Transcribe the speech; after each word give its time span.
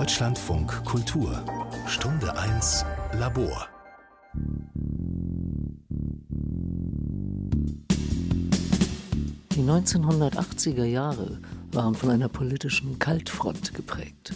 Deutschlandfunk 0.00 0.82
Kultur 0.86 1.44
Stunde 1.86 2.34
1 2.34 2.86
Labor 3.18 3.68
Die 9.54 9.60
1980er 9.60 10.84
Jahre 10.84 11.38
waren 11.72 11.94
von 11.94 12.08
einer 12.08 12.30
politischen 12.30 12.98
Kaltfront 12.98 13.74
geprägt. 13.74 14.32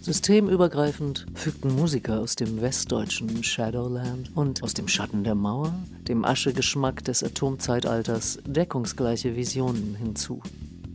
Systemübergreifend 0.00 1.26
fügten 1.34 1.74
Musiker 1.74 2.20
aus 2.20 2.36
dem 2.36 2.60
westdeutschen 2.60 3.42
Shadowland 3.42 4.30
und 4.36 4.62
aus 4.62 4.74
dem 4.74 4.86
Schatten 4.86 5.24
der 5.24 5.34
Mauer, 5.34 5.74
dem 6.06 6.24
Aschegeschmack 6.24 7.02
des 7.02 7.24
Atomzeitalters, 7.24 8.38
deckungsgleiche 8.46 9.34
Visionen 9.34 9.96
hinzu. 9.96 10.40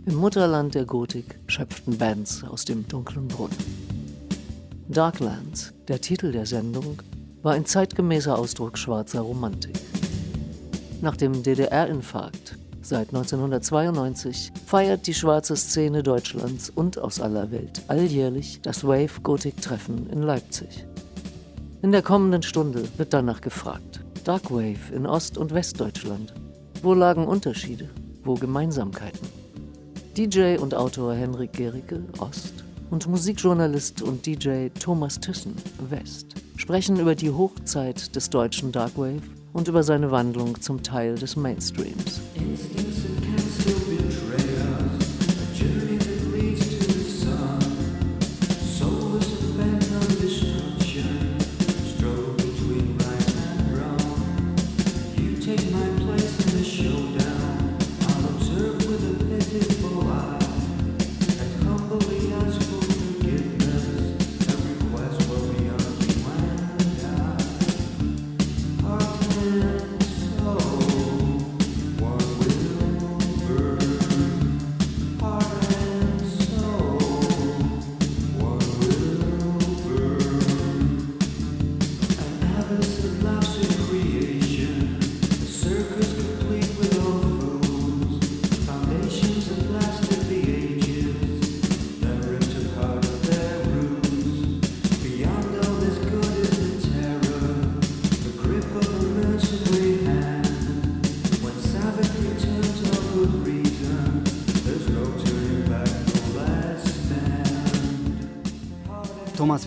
Im 0.10 0.16
Mutterland 0.16 0.74
der 0.74 0.86
Gotik 0.86 1.38
schöpften 1.46 2.00
Bands 2.00 2.44
aus 2.44 2.66
dem 2.66 2.88
dunklen 2.88 3.28
Brunnen. 3.28 3.56
Darklands, 4.88 5.72
der 5.88 6.02
Titel 6.02 6.32
der 6.32 6.48
Sendung, 6.48 7.04
war 7.44 7.54
ein 7.54 7.68
zeitgemäßer 7.68 8.36
Ausdruck 8.36 8.80
schwarzer 8.80 9.22
Romantik. 9.22 9.80
Nach 11.02 11.16
dem 11.16 11.44
DDR-Infarkt 11.44 12.58
Seit 12.82 13.10
1992 13.10 14.52
feiert 14.66 15.06
die 15.06 15.14
schwarze 15.14 15.56
Szene 15.56 16.02
Deutschlands 16.02 16.72
und 16.72 16.98
aus 16.98 17.22
aller 17.22 17.52
Welt 17.52 17.84
alljährlich 17.88 18.62
das 18.64 18.84
Wave 18.84 19.22
Gothic 19.22 19.62
Treffen 19.62 20.10
in 20.10 20.24
Leipzig. 20.24 20.88
In 21.84 21.92
der 21.92 22.02
kommenden 22.02 22.42
Stunde 22.42 22.84
wird 22.98 23.14
danach 23.14 23.42
gefragt. 23.42 24.04
Dark 24.24 24.50
Wave 24.50 24.92
in 24.92 25.06
Ost- 25.06 25.38
und 25.38 25.54
Westdeutschland. 25.54 26.34
Wo 26.82 26.96
lagen 26.96 27.28
Unterschiede? 27.28 27.90
Wo 28.24 28.34
Gemeinsamkeiten? 28.34 29.39
DJ 30.18 30.58
und 30.58 30.74
Autor 30.74 31.14
Henrik 31.14 31.54
Gericke, 31.54 32.02
Ost, 32.18 32.64
und 32.90 33.08
Musikjournalist 33.08 34.02
und 34.02 34.26
DJ 34.26 34.68
Thomas 34.80 35.20
Thyssen, 35.20 35.56
West, 35.90 36.36
sprechen 36.58 37.00
über 37.00 37.16
die 37.16 37.30
Hochzeit 37.30 38.16
des 38.16 38.30
deutschen 38.30 38.72
Dark 38.72 38.98
Wave 38.98 39.22
und 39.54 39.68
über 39.68 39.84
seine 39.84 40.12
Wandlung 40.12 40.60
zum 40.60 40.82
Teil 40.82 41.16
des 41.16 41.36
Mainstreams. 41.36 42.22
Thomas, 42.36 42.89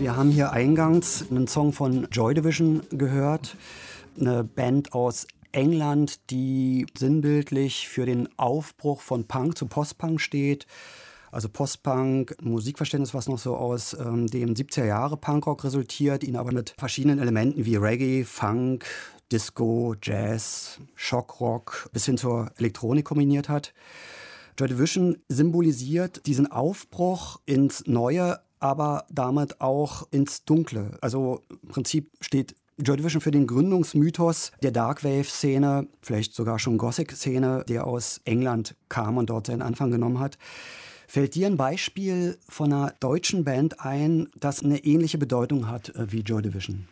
wir 0.03 0.17
haben 0.17 0.33
hier 0.33 0.51
eingangs 0.51 1.27
einen 1.31 1.47
Song 1.47 1.73
von 1.73 2.09
Joy 2.11 2.35
Division 2.35 2.83
gehört, 2.91 3.57
eine 4.21 4.43
Band 4.43 4.95
aus 4.95 5.29
England, 5.53 6.29
die 6.31 6.87
sinnbildlich 6.99 7.87
für 7.87 8.05
den 8.05 8.29
Aufbruch 8.37 9.01
von 9.01 9.29
Punk 9.29 9.57
zu 9.57 9.67
Postpunk 9.67 10.21
steht. 10.21 10.67
Also 11.31 11.49
Postpunk, 11.49 12.35
Musikverständnis, 12.43 13.15
was 13.15 13.29
noch 13.29 13.39
so 13.39 13.57
aus 13.57 13.95
ähm, 13.95 14.27
dem 14.27 14.55
70er 14.55 14.87
Jahre 14.87 15.17
Punkrock 15.17 15.63
resultiert, 15.63 16.25
ihn 16.25 16.35
aber 16.35 16.51
mit 16.51 16.75
verschiedenen 16.77 17.21
Elementen 17.21 17.65
wie 17.65 17.77
Reggae, 17.77 18.25
Funk, 18.25 18.85
Disco, 19.31 19.95
Jazz, 20.03 20.81
Shockrock 20.97 21.89
bis 21.93 22.07
hin 22.07 22.19
zur 22.19 22.51
Elektronik 22.59 23.05
kombiniert 23.05 23.49
hat. 23.49 23.73
Joy 24.59 24.67
Division 24.67 25.19
symbolisiert 25.29 26.27
diesen 26.27 26.51
Aufbruch 26.51 27.41
ins 27.47 27.85
Neue, 27.87 28.41
aber 28.63 29.07
damit 29.11 29.61
auch 29.61 30.07
ins 30.11 30.45
Dunkle. 30.45 30.99
Also 31.01 31.43
im 31.49 31.69
Prinzip 31.69 32.11
steht 32.21 32.55
Joy 32.79 32.97
Division 32.97 33.21
für 33.21 33.31
den 33.31 33.47
Gründungsmythos 33.47 34.53
der 34.63 34.71
Darkwave-Szene, 34.71 35.87
vielleicht 36.01 36.35
sogar 36.35 36.59
schon 36.59 36.79
Gothic-Szene, 36.79 37.65
der 37.69 37.87
aus 37.87 38.21
England 38.25 38.75
kam 38.89 39.19
und 39.19 39.31
dort 39.31 39.47
seinen 39.47 39.63
Anfang 39.63 39.91
genommen 39.91 40.19
hat. 40.19 40.39
Fällt 41.07 41.35
dir 41.35 41.47
ein 41.47 41.59
Beispiel 41.59 42.39
von 42.49 42.73
einer 42.73 42.95
deutschen 42.99 43.45
Band 43.45 43.81
ein, 43.81 44.29
das 44.41 44.65
eine 44.65 44.79
ähnliche 44.85 45.19
Bedeutung 45.19 45.69
hat 45.69 45.91
äh, 45.91 46.11
wie 46.11 46.21
Joy 46.21 46.41
Division? 46.41 46.89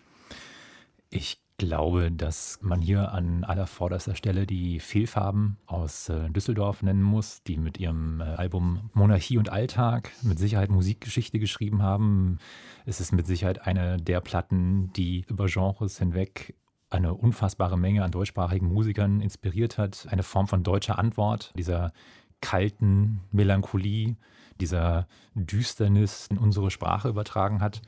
Ich 1.09 1.39
glaube, 1.61 2.11
dass 2.11 2.59
man 2.63 2.81
hier 2.81 3.13
an 3.13 3.45
allervorderster 3.45 4.17
Stelle 4.17 4.47
die 4.47 4.81
Fehlfarben 4.81 5.59
aus 5.67 6.09
äh, 6.09 6.31
Düsseldorf 6.31 6.83
nennen 6.83 7.03
muss, 7.03 7.43
die 7.43 7.59
mit 7.59 7.79
ihrem 7.79 8.23
äh, 8.23 8.25
Album 8.25 8.89
Monarchie 8.95 9.37
und 9.37 9.53
Alltag 9.53 10.11
mit 10.23 10.39
Sicherheit 10.39 10.71
Musikgeschichte 10.71 11.39
geschrieben 11.39 11.83
haben. 11.83 12.39
Es 12.87 12.99
ist 12.99 13.13
mit 13.13 13.27
Sicherheit 13.27 13.67
eine 13.67 13.99
der 13.99 14.23
Platten, 14.23 14.91
die 14.95 15.27
über 15.29 15.47
Genres 15.47 15.99
hinweg 15.99 16.57
eine 16.89 17.13
unfassbare 17.13 17.79
Menge 17.79 18.05
an 18.05 18.11
deutschsprachigen 18.11 18.73
Musikern 18.73 19.21
inspiriert 19.21 19.77
hat. 19.77 20.07
Eine 20.11 20.23
Form 20.23 20.49
von 20.49 20.63
deutscher 20.63 20.99
Antwort, 20.99 21.53
dieser 21.57 21.93
kalten 22.41 23.21
Melancholie, 23.33 24.17
dieser 24.63 25.07
Düsternis 25.35 26.29
in 26.31 26.39
unsere 26.39 26.71
Sprache 26.71 27.09
übertragen 27.09 27.61
hat. 27.61 27.83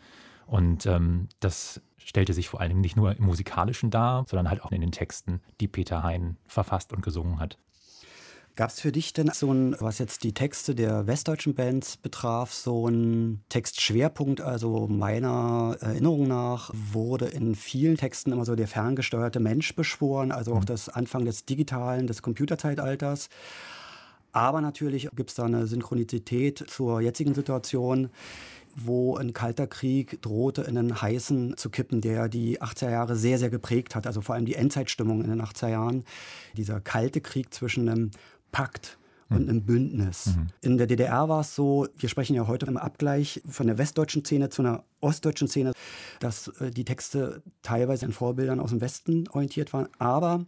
Und 0.46 0.84
ähm, 0.84 1.28
das 1.40 1.80
stellte 2.04 2.32
sich 2.32 2.48
vor 2.48 2.60
allem 2.60 2.80
nicht 2.80 2.96
nur 2.96 3.16
im 3.16 3.24
Musikalischen 3.24 3.90
dar, 3.90 4.24
sondern 4.28 4.48
halt 4.48 4.62
auch 4.62 4.72
in 4.72 4.80
den 4.80 4.92
Texten, 4.92 5.40
die 5.60 5.68
Peter 5.68 6.02
Hein 6.02 6.36
verfasst 6.46 6.92
und 6.92 7.02
gesungen 7.02 7.38
hat. 7.38 7.58
Gab 8.54 8.68
es 8.68 8.80
für 8.80 8.92
dich 8.92 9.14
denn 9.14 9.30
so 9.32 9.50
ein, 9.50 9.74
was 9.80 9.98
jetzt 9.98 10.24
die 10.24 10.34
Texte 10.34 10.74
der 10.74 11.06
westdeutschen 11.06 11.54
Bands 11.54 11.96
betraf, 11.96 12.52
so 12.52 12.86
ein 12.86 13.42
Textschwerpunkt? 13.48 14.42
Also 14.42 14.88
meiner 14.88 15.78
Erinnerung 15.80 16.28
nach 16.28 16.70
wurde 16.74 17.28
in 17.28 17.54
vielen 17.54 17.96
Texten 17.96 18.30
immer 18.30 18.44
so 18.44 18.54
der 18.54 18.68
ferngesteuerte 18.68 19.40
Mensch 19.40 19.74
beschworen, 19.74 20.32
also 20.32 20.52
auch 20.52 20.60
mhm. 20.60 20.66
das 20.66 20.90
Anfang 20.90 21.24
des 21.24 21.46
digitalen, 21.46 22.06
des 22.06 22.20
Computerzeitalters. 22.20 23.30
Aber 24.32 24.60
natürlich 24.60 25.08
gibt 25.14 25.30
es 25.30 25.36
da 25.36 25.44
eine 25.44 25.66
Synchronizität 25.66 26.62
zur 26.68 27.00
jetzigen 27.00 27.32
Situation 27.32 28.10
wo 28.76 29.16
ein 29.16 29.32
kalter 29.32 29.66
Krieg 29.66 30.20
drohte, 30.22 30.62
in 30.62 30.78
einen 30.78 31.00
heißen 31.00 31.56
zu 31.56 31.70
kippen, 31.70 32.00
der 32.00 32.28
die 32.28 32.60
80er 32.60 32.90
Jahre 32.90 33.16
sehr, 33.16 33.38
sehr 33.38 33.50
geprägt 33.50 33.94
hat. 33.94 34.06
Also 34.06 34.20
vor 34.20 34.34
allem 34.34 34.46
die 34.46 34.54
Endzeitstimmung 34.54 35.22
in 35.22 35.30
den 35.30 35.42
80er 35.42 35.68
Jahren. 35.68 36.04
Dieser 36.56 36.80
kalte 36.80 37.20
Krieg 37.20 37.52
zwischen 37.52 37.88
einem 37.88 38.10
Pakt 38.50 38.98
und 39.34 39.48
einem 39.48 39.62
Bündnis. 39.62 40.26
Mhm. 40.26 40.46
In 40.60 40.78
der 40.78 40.86
DDR 40.86 41.28
war 41.28 41.40
es 41.40 41.54
so, 41.54 41.88
wir 41.96 42.08
sprechen 42.08 42.34
ja 42.34 42.46
heute 42.46 42.66
im 42.66 42.76
Abgleich 42.76 43.42
von 43.48 43.66
der 43.66 43.78
westdeutschen 43.78 44.24
Szene 44.24 44.50
zu 44.50 44.62
einer 44.62 44.84
ostdeutschen 45.00 45.48
Szene, 45.48 45.72
dass 46.20 46.48
äh, 46.60 46.70
die 46.70 46.84
Texte 46.84 47.42
teilweise 47.62 48.06
an 48.06 48.12
Vorbildern 48.12 48.60
aus 48.60 48.70
dem 48.70 48.80
Westen 48.80 49.28
orientiert 49.28 49.72
waren, 49.72 49.88
aber 49.98 50.44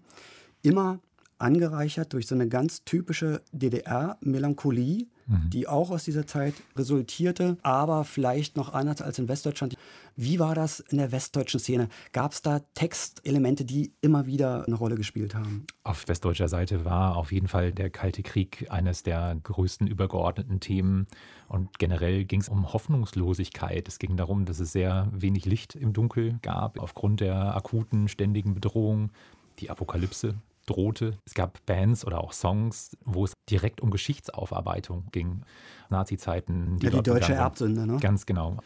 immer 0.62 1.00
angereichert 1.38 2.12
durch 2.12 2.26
so 2.26 2.34
eine 2.34 2.48
ganz 2.48 2.84
typische 2.84 3.42
DDR-Melancholie, 3.52 5.06
mhm. 5.26 5.50
die 5.50 5.66
auch 5.66 5.90
aus 5.90 6.04
dieser 6.04 6.26
Zeit 6.26 6.54
resultierte, 6.76 7.56
aber 7.62 8.04
vielleicht 8.04 8.56
noch 8.56 8.74
anders 8.74 9.02
als 9.02 9.18
in 9.18 9.28
Westdeutschland. 9.28 9.76
Wie 10.16 10.38
war 10.38 10.54
das 10.54 10.80
in 10.80 10.98
der 10.98 11.10
westdeutschen 11.10 11.58
Szene? 11.58 11.88
Gab 12.12 12.32
es 12.32 12.42
da 12.42 12.60
Textelemente, 12.74 13.64
die 13.64 13.92
immer 14.00 14.26
wieder 14.26 14.64
eine 14.66 14.76
Rolle 14.76 14.94
gespielt 14.94 15.34
haben? 15.34 15.66
Auf 15.82 16.06
westdeutscher 16.06 16.48
Seite 16.48 16.84
war 16.84 17.16
auf 17.16 17.32
jeden 17.32 17.48
Fall 17.48 17.72
der 17.72 17.90
Kalte 17.90 18.22
Krieg 18.22 18.66
eines 18.70 19.02
der 19.02 19.36
größten 19.42 19.86
übergeordneten 19.86 20.60
Themen. 20.60 21.06
Und 21.48 21.78
generell 21.78 22.24
ging 22.24 22.40
es 22.40 22.48
um 22.48 22.72
Hoffnungslosigkeit. 22.72 23.88
Es 23.88 23.98
ging 23.98 24.16
darum, 24.16 24.44
dass 24.44 24.60
es 24.60 24.72
sehr 24.72 25.08
wenig 25.12 25.46
Licht 25.46 25.74
im 25.74 25.92
Dunkel 25.92 26.38
gab, 26.42 26.78
aufgrund 26.78 27.20
der 27.20 27.56
akuten, 27.56 28.08
ständigen 28.08 28.54
Bedrohung. 28.54 29.10
Die 29.58 29.70
Apokalypse 29.70 30.34
drohte. 30.66 31.18
Es 31.24 31.34
gab 31.34 31.64
Bands 31.66 32.04
oder 32.04 32.22
auch 32.22 32.32
Songs, 32.32 32.96
wo 33.04 33.24
es 33.24 33.32
direkt 33.48 33.80
um 33.80 33.90
Geschichtsaufarbeitung 33.90 35.06
ging. 35.12 35.42
Nazi-Zeiten. 35.90 36.78
Die, 36.78 36.86
ja, 36.86 36.92
die 36.92 37.02
deutsche 37.02 37.34
Erbsünde, 37.34 37.86
ne? 37.86 37.98
Ganz 38.00 38.26
genau. 38.26 38.58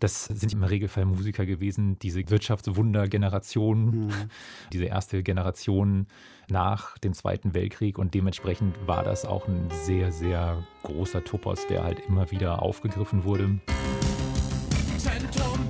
Das 0.00 0.24
sind 0.24 0.54
im 0.54 0.62
Regelfall 0.62 1.04
Musiker 1.04 1.44
gewesen, 1.44 1.98
diese 1.98 2.28
Wirtschaftswunder-Generation, 2.30 4.06
mhm. 4.06 4.10
diese 4.72 4.86
erste 4.86 5.22
Generation 5.22 6.06
nach 6.48 6.96
dem 6.98 7.12
Zweiten 7.12 7.54
Weltkrieg. 7.54 7.98
Und 7.98 8.14
dementsprechend 8.14 8.74
war 8.86 9.04
das 9.04 9.26
auch 9.26 9.46
ein 9.46 9.68
sehr, 9.84 10.10
sehr 10.10 10.64
großer 10.84 11.22
Topos, 11.22 11.66
der 11.66 11.84
halt 11.84 12.00
immer 12.08 12.30
wieder 12.30 12.62
aufgegriffen 12.62 13.24
wurde. 13.24 13.60
Zentrum 14.96 15.69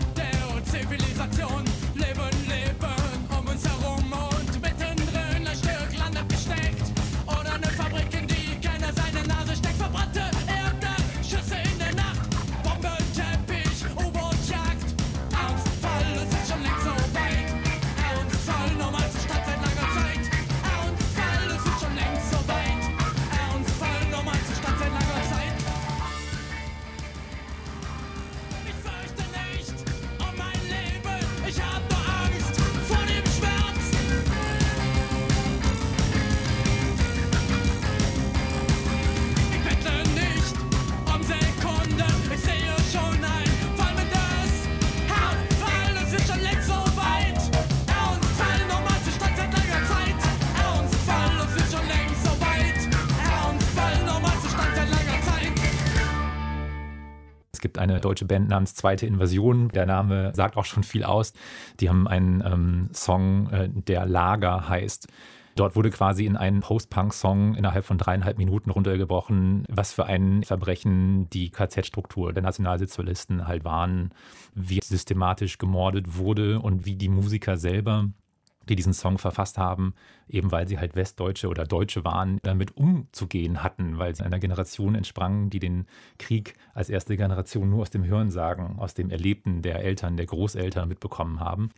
Band 58.31 58.49
namens 58.49 58.75
Zweite 58.75 59.07
Invasion. 59.07 59.69
Der 59.71 59.87
Name 59.87 60.33
sagt 60.35 60.57
auch 60.57 60.65
schon 60.65 60.85
viel 60.85 61.03
aus. 61.03 61.33
Die 61.81 61.89
haben 61.89 62.07
einen 62.07 62.43
ähm, 62.47 62.89
Song, 62.95 63.51
äh, 63.51 63.69
der 63.69 64.07
Lager 64.07 64.69
heißt. 64.69 65.09
Dort 65.57 65.75
wurde 65.75 65.91
quasi 65.91 66.27
in 66.27 66.37
einen 66.37 66.61
Post-Punk-Song 66.61 67.57
innerhalb 67.57 67.85
von 67.85 67.99
dreieinhalb 67.99 68.39
Minuten 68.39 68.71
runtergebrochen, 68.71 69.65
was 69.69 69.93
für 69.93 70.07
ein 70.07 70.45
Verbrechen 70.45 71.29
die 71.31 71.51
KZ-Struktur 71.51 72.33
der 72.33 72.45
Nationalsozialisten 72.45 73.49
halt 73.49 73.65
waren, 73.65 74.11
wie 74.55 74.79
systematisch 74.81 75.59
gemordet 75.59 76.17
wurde 76.17 76.61
und 76.61 76.87
wie 76.87 76.95
die 76.95 77.09
Musiker 77.09 77.57
selber 77.57 78.09
die 78.69 78.77
diesen 78.77 78.93
Song 78.93 79.19
verfasst 79.19 79.59
haben, 79.59 79.95
eben 80.29 80.53
weil 80.53 80.69
sie 80.69 80.79
halt 80.79 80.95
Westdeutsche 80.95 81.49
oder 81.49 81.65
Deutsche 81.65 82.05
waren, 82.05 82.39
damit 82.43 82.77
umzugehen 82.77 83.63
hatten, 83.63 83.99
weil 83.99 84.15
sie 84.15 84.25
einer 84.25 84.39
Generation 84.39 84.95
entsprangen, 84.95 85.51
die 85.51 85.61
den 85.61 85.87
Krieg 86.19 86.55
als 86.75 86.91
erste 86.91 87.17
Generation 87.17 87.71
nur 87.71 87.83
aus 87.83 87.91
dem 87.91 88.05
Hörensagen, 88.05 88.79
aus 88.79 88.95
dem 88.95 89.11
Erlebten 89.11 89.63
der 89.63 89.81
Eltern, 89.81 90.17
der 90.17 90.27
Großeltern 90.27 90.89
mitbekommen 90.89 91.41
haben. 91.41 91.71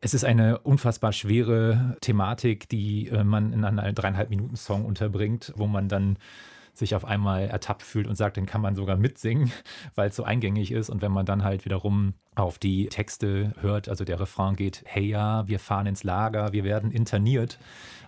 Es 0.00 0.14
ist 0.14 0.24
eine 0.24 0.58
unfassbar 0.58 1.12
schwere 1.12 1.96
Thematik, 2.00 2.68
die 2.68 3.08
äh, 3.08 3.22
man 3.22 3.52
in 3.52 3.64
einem 3.64 3.94
dreieinhalb 3.94 4.30
Minuten 4.30 4.56
Song 4.56 4.84
unterbringt, 4.84 5.52
wo 5.56 5.68
man 5.68 5.88
dann 5.88 6.16
sich 6.72 6.94
auf 6.94 7.04
einmal 7.04 7.48
ertappt 7.48 7.82
fühlt 7.82 8.06
und 8.06 8.16
sagt, 8.16 8.36
den 8.36 8.46
kann 8.46 8.60
man 8.60 8.74
sogar 8.74 8.96
mitsingen, 8.96 9.52
weil 9.94 10.08
es 10.08 10.16
so 10.16 10.24
eingängig 10.24 10.72
ist. 10.72 10.90
Und 10.90 11.02
wenn 11.02 11.12
man 11.12 11.26
dann 11.26 11.44
halt 11.44 11.64
wiederum 11.64 12.14
auf 12.34 12.58
die 12.58 12.86
Texte 12.86 13.52
hört, 13.60 13.88
also 13.88 14.04
der 14.04 14.18
Refrain 14.18 14.56
geht, 14.56 14.82
hey 14.86 15.04
ja, 15.04 15.46
wir 15.46 15.58
fahren 15.58 15.86
ins 15.86 16.02
Lager, 16.02 16.52
wir 16.52 16.64
werden 16.64 16.90
interniert. 16.90 17.58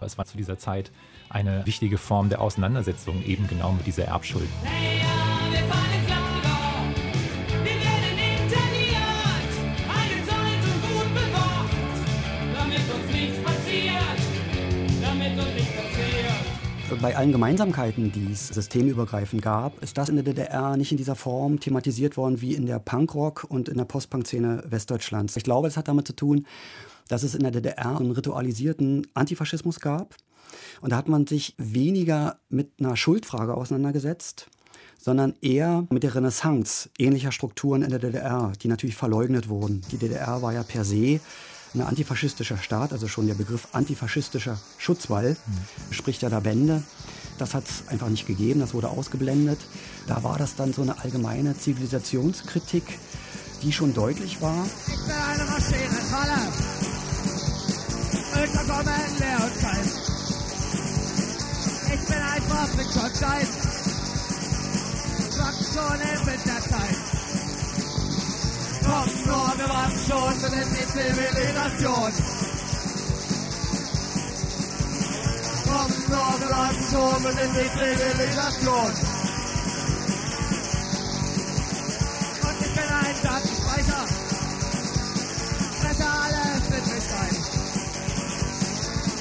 Es 0.00 0.18
war 0.18 0.24
zu 0.24 0.36
dieser 0.36 0.58
Zeit 0.58 0.92
eine 1.28 1.64
wichtige 1.66 1.98
Form 1.98 2.28
der 2.28 2.40
Auseinandersetzung 2.40 3.24
eben 3.24 3.46
genau 3.48 3.72
mit 3.72 3.86
dieser 3.86 4.04
Erbschuld. 4.04 4.48
Hey 4.64 4.98
ja, 4.98 5.52
wir 5.52 5.68
fahren 5.68 5.92
ins 5.98 6.03
bei 17.04 17.18
allen 17.18 17.32
Gemeinsamkeiten, 17.32 18.12
die 18.12 18.32
es 18.32 18.48
systemübergreifend 18.48 19.42
gab, 19.42 19.82
ist 19.82 19.98
das 19.98 20.08
in 20.08 20.14
der 20.14 20.24
DDR 20.24 20.78
nicht 20.78 20.90
in 20.90 20.96
dieser 20.96 21.14
Form 21.14 21.60
thematisiert 21.60 22.16
worden 22.16 22.40
wie 22.40 22.54
in 22.54 22.64
der 22.64 22.78
Punkrock 22.78 23.44
und 23.46 23.68
in 23.68 23.76
der 23.76 23.84
Postpunk-Szene 23.84 24.64
Westdeutschlands. 24.68 25.36
Ich 25.36 25.44
glaube, 25.44 25.68
das 25.68 25.76
hat 25.76 25.86
damit 25.86 26.06
zu 26.06 26.16
tun, 26.16 26.46
dass 27.08 27.22
es 27.22 27.34
in 27.34 27.42
der 27.42 27.50
DDR 27.50 28.00
einen 28.00 28.12
ritualisierten 28.12 29.06
Antifaschismus 29.12 29.80
gab. 29.80 30.16
Und 30.80 30.92
da 30.92 30.96
hat 30.96 31.06
man 31.06 31.26
sich 31.26 31.54
weniger 31.58 32.38
mit 32.48 32.70
einer 32.80 32.96
Schuldfrage 32.96 33.54
auseinandergesetzt, 33.54 34.48
sondern 34.98 35.34
eher 35.42 35.86
mit 35.90 36.04
der 36.04 36.14
Renaissance 36.14 36.88
ähnlicher 36.98 37.32
Strukturen 37.32 37.82
in 37.82 37.90
der 37.90 37.98
DDR, 37.98 38.52
die 38.62 38.68
natürlich 38.68 38.96
verleugnet 38.96 39.50
wurden. 39.50 39.82
Die 39.92 39.98
DDR 39.98 40.40
war 40.40 40.54
ja 40.54 40.62
per 40.62 40.86
se 40.86 41.20
ein 41.74 41.82
antifaschistischer 41.82 42.58
Staat, 42.58 42.92
also 42.92 43.08
schon 43.08 43.26
der 43.26 43.34
Begriff 43.34 43.68
antifaschistischer 43.72 44.58
Schutzwall, 44.78 45.30
mhm. 45.30 45.92
spricht 45.92 46.22
ja 46.22 46.28
da 46.28 46.40
Bände. 46.40 46.82
Das 47.38 47.54
hat 47.54 47.64
es 47.64 47.88
einfach 47.88 48.08
nicht 48.08 48.26
gegeben, 48.26 48.60
das 48.60 48.74
wurde 48.74 48.88
ausgeblendet. 48.88 49.58
Da 50.06 50.22
war 50.22 50.38
das 50.38 50.54
dann 50.54 50.72
so 50.72 50.82
eine 50.82 51.00
allgemeine 51.02 51.58
Zivilisationskritik, 51.58 52.84
die 53.62 53.72
schon 53.72 53.92
deutlich 53.92 54.40
war. 54.40 54.64
Ich 54.86 55.02
bin 55.04 55.14
eine 55.14 55.44
Maschine, 55.50 56.00
Falle. 56.10 56.38
Unterkommen, 58.42 59.18
leer 59.18 59.38
und 59.42 59.60
kalt. 59.60 59.90
Ich 61.94 62.06
bin 62.06 62.16
einfach 62.16 62.74
mit 62.76 62.86
Schottschein. 62.86 63.46
schon 65.74 66.00
in 66.00 66.26
Winterzeit. 66.26 66.96
Komm 66.96 67.13
nur, 68.86 69.52
wir 69.56 69.68
warten 69.68 69.98
schon, 70.06 70.42
wir 70.42 70.50
sind 70.50 70.70
die 70.72 70.86
Zivilisation. 70.86 72.12
Nur, 76.08 76.40
wir 76.40 76.50
warten 76.50 76.84
schon, 76.90 77.24
wir 77.24 77.32
sind 77.32 77.54
die 77.54 77.70
Zivilisation. 77.78 78.92
Und 82.42 82.56
ich 82.60 82.74
bin 82.74 82.88
ein 82.90 83.16
Datenspeicher. 83.22 84.04
Fresse 85.80 86.06
alles 86.06 86.64
mit 86.70 86.84
Gestein. 86.84 87.36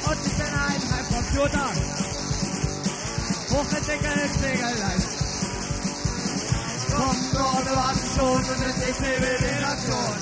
Und 0.09 0.19
ich 0.25 0.33
bin 0.33 0.45
ein 0.45 0.81
Heimcomputer. 0.91 1.69
Hochentwickelt, 3.49 4.33
Segelleicht. 4.41 5.13
Komm 5.17 5.22
wir 6.97 7.75
warten 7.75 8.07
schon, 8.15 8.39
wir 8.43 8.55
sind 8.55 8.77
die 8.77 8.93
Zivilisation. 8.93 10.13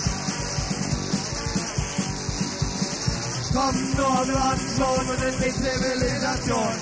Komm 3.54 3.76
nur, 3.96 4.28
wir 4.28 4.34
warten 4.34 4.68
schon, 4.78 5.08
wir 5.08 5.18
sind 5.18 5.38
die 5.40 5.52
Zivilisation. 5.52 6.76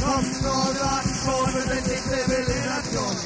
Komm 0.00 0.24
nur, 0.42 0.64
wir 0.74 0.80
warten 0.80 1.14
schon, 1.24 1.54
wir 1.54 1.62
sind 1.62 1.86
die 1.86 2.02
Zivilisation. 2.02 3.16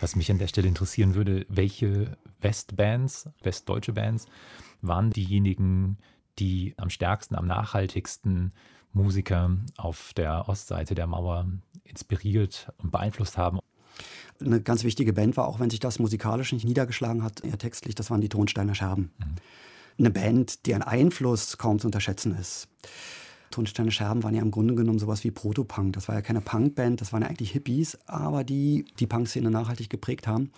Was 0.00 0.16
mich 0.16 0.30
an 0.30 0.38
der 0.38 0.48
Stelle 0.48 0.68
interessieren 0.68 1.14
würde, 1.14 1.46
welche 1.48 2.18
Westbands, 2.40 3.28
westdeutsche 3.42 3.92
Bands, 3.92 4.26
waren 4.82 5.10
diejenigen, 5.10 5.98
die 6.38 6.74
am 6.76 6.90
stärksten, 6.90 7.34
am 7.34 7.46
nachhaltigsten 7.46 8.52
Musiker 8.92 9.56
auf 9.76 10.12
der 10.14 10.48
Ostseite 10.48 10.94
der 10.94 11.06
Mauer 11.06 11.46
inspiriert 11.84 12.72
und 12.78 12.92
beeinflusst 12.92 13.36
haben. 13.36 13.58
Eine 14.40 14.60
ganz 14.60 14.84
wichtige 14.84 15.12
Band 15.12 15.36
war, 15.36 15.46
auch 15.46 15.60
wenn 15.60 15.70
sich 15.70 15.80
das 15.80 15.98
musikalisch 15.98 16.52
nicht 16.52 16.64
niedergeschlagen 16.64 17.22
hat, 17.22 17.44
eher 17.44 17.58
textlich, 17.58 17.94
das 17.94 18.10
waren 18.10 18.20
die 18.20 18.28
Tonsteiner 18.28 18.74
Scherben. 18.74 19.12
Mhm. 19.18 19.34
Eine 19.98 20.10
Band, 20.10 20.66
deren 20.66 20.82
Einfluss 20.82 21.56
kaum 21.56 21.78
zu 21.78 21.86
unterschätzen 21.86 22.36
ist. 22.36 22.68
Tonsteine 23.52 23.92
Scherben 23.92 24.24
waren 24.24 24.34
ja 24.34 24.42
im 24.42 24.50
Grunde 24.50 24.74
genommen 24.74 24.98
sowas 24.98 25.22
wie 25.22 25.30
Protopunk. 25.30 25.92
Das 25.92 26.08
war 26.08 26.16
ja 26.16 26.22
keine 26.22 26.40
Punkband, 26.40 27.00
das 27.00 27.12
waren 27.12 27.22
ja 27.22 27.28
eigentlich 27.28 27.52
Hippies, 27.52 27.96
aber 28.06 28.42
die 28.42 28.84
die 28.98 29.06
Punkszene 29.06 29.50
nachhaltig 29.50 29.88
geprägt 29.88 30.26
haben, 30.26 30.50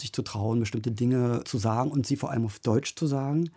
sich 0.00 0.14
zu 0.14 0.22
trauen, 0.22 0.60
bestimmte 0.60 0.90
Dinge 0.90 1.42
zu 1.44 1.58
sagen 1.58 1.90
und 1.90 2.06
sie 2.06 2.16
vor 2.16 2.30
allem 2.30 2.46
auf 2.46 2.60
Deutsch 2.60 2.94
zu 2.94 3.06
sagen 3.06 3.50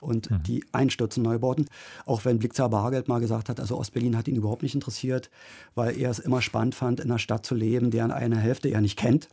und 0.00 0.30
mhm. 0.30 0.42
die 0.42 0.64
einstürzen 0.72 1.22
Neubauten. 1.22 1.66
Auch 2.06 2.24
wenn 2.24 2.38
Blickzer 2.38 2.68
Bargeld 2.68 3.08
mal 3.08 3.20
gesagt 3.20 3.48
hat, 3.48 3.60
also 3.60 3.78
Ostberlin 3.78 4.16
hat 4.16 4.28
ihn 4.28 4.36
überhaupt 4.36 4.62
nicht 4.62 4.74
interessiert, 4.74 5.30
weil 5.74 5.98
er 5.98 6.10
es 6.10 6.18
immer 6.18 6.42
spannend 6.42 6.74
fand, 6.74 7.00
in 7.00 7.10
einer 7.10 7.18
Stadt 7.18 7.44
zu 7.46 7.54
leben, 7.54 7.90
deren 7.90 8.10
eine 8.10 8.36
Hälfte 8.38 8.68
er 8.68 8.80
nicht 8.80 8.98
kennt. 8.98 9.28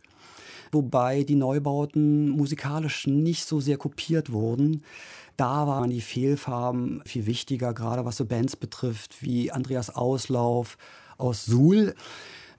wobei 0.70 1.22
die 1.22 1.34
Neubauten 1.34 2.28
musikalisch 2.28 3.06
nicht 3.06 3.46
so 3.46 3.58
sehr 3.58 3.78
kopiert 3.78 4.32
wurden. 4.32 4.82
Da 5.38 5.66
waren 5.66 5.88
die 5.88 6.00
Fehlfarben 6.00 7.00
viel 7.06 7.24
wichtiger, 7.24 7.72
gerade 7.72 8.04
was 8.04 8.16
so 8.16 8.26
Bands 8.26 8.56
betrifft, 8.56 9.22
wie 9.22 9.50
Andreas 9.50 9.88
Auslauf 9.88 10.76
aus 11.16 11.46
Suhl 11.46 11.94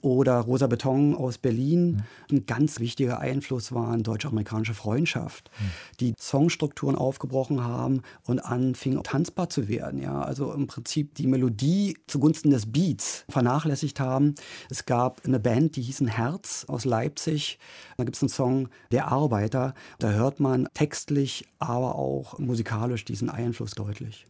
oder 0.01 0.39
Rosa 0.39 0.67
Beton 0.67 1.15
aus 1.15 1.37
Berlin. 1.37 2.03
Ein 2.31 2.45
ganz 2.45 2.79
wichtiger 2.79 3.19
Einfluss 3.19 3.71
war 3.71 3.91
eine 3.91 4.03
deutsch-amerikanische 4.03 4.73
Freundschaft, 4.73 5.49
mhm. 5.59 5.65
die 5.99 6.13
Songstrukturen 6.19 6.95
aufgebrochen 6.95 7.63
haben 7.63 8.01
und 8.25 8.39
anfing 8.39 9.01
tanzbar 9.03 9.49
zu 9.49 9.67
werden. 9.67 10.01
Ja, 10.01 10.21
also 10.21 10.53
im 10.53 10.67
Prinzip 10.67 11.15
die 11.15 11.27
Melodie 11.27 11.97
zugunsten 12.07 12.51
des 12.51 12.71
Beats 12.71 13.25
vernachlässigt 13.29 13.99
haben. 13.99 14.35
Es 14.69 14.85
gab 14.85 15.25
eine 15.25 15.39
Band, 15.39 15.75
die 15.75 15.81
hießen 15.81 16.07
Herz 16.07 16.65
aus 16.67 16.85
Leipzig. 16.85 17.59
Da 17.97 18.03
gibt 18.03 18.15
es 18.15 18.23
einen 18.23 18.29
Song 18.29 18.69
Der 18.91 19.07
Arbeiter. 19.07 19.73
Da 19.99 20.11
hört 20.11 20.39
man 20.39 20.67
textlich, 20.73 21.45
aber 21.59 21.95
auch 21.95 22.39
musikalisch 22.39 23.05
diesen 23.05 23.29
Einfluss 23.29 23.71
deutlich. 23.71 24.25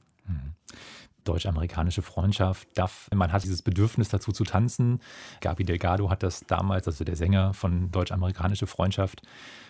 Deutsch-amerikanische 1.23 2.01
Freundschaft. 2.01 2.67
Duff, 2.75 3.09
man 3.13 3.31
hat 3.31 3.43
dieses 3.43 3.61
Bedürfnis 3.61 4.09
dazu 4.09 4.31
zu 4.31 4.43
tanzen. 4.43 4.99
Gabi 5.41 5.63
Delgado 5.63 6.09
hat 6.09 6.23
das 6.23 6.45
damals, 6.47 6.87
also 6.87 7.03
der 7.03 7.15
Sänger 7.15 7.53
von 7.53 7.91
deutsch-amerikanische 7.91 8.67
Freundschaft, 8.67 9.21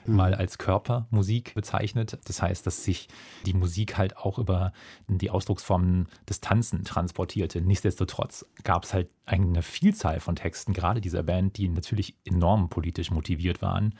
mhm. 0.05 0.15
mal 0.15 0.33
als 0.33 0.57
Körpermusik 0.57 1.53
bezeichnet. 1.53 2.17
Das 2.25 2.41
heißt, 2.41 2.65
dass 2.65 2.83
sich 2.83 3.07
die 3.45 3.53
Musik 3.53 3.97
halt 3.97 4.17
auch 4.17 4.37
über 4.37 4.73
die 5.07 5.29
Ausdrucksformen 5.29 6.07
des 6.27 6.41
Tanzen 6.41 6.83
transportierte. 6.83 7.61
Nichtsdestotrotz 7.61 8.45
gab 8.63 8.83
es 8.83 8.93
halt 8.93 9.09
eine 9.25 9.61
Vielzahl 9.61 10.19
von 10.19 10.35
Texten, 10.35 10.73
gerade 10.73 11.01
dieser 11.01 11.23
Band, 11.23 11.57
die 11.57 11.69
natürlich 11.69 12.15
enorm 12.25 12.69
politisch 12.69 13.11
motiviert 13.11 13.61
waren 13.61 13.95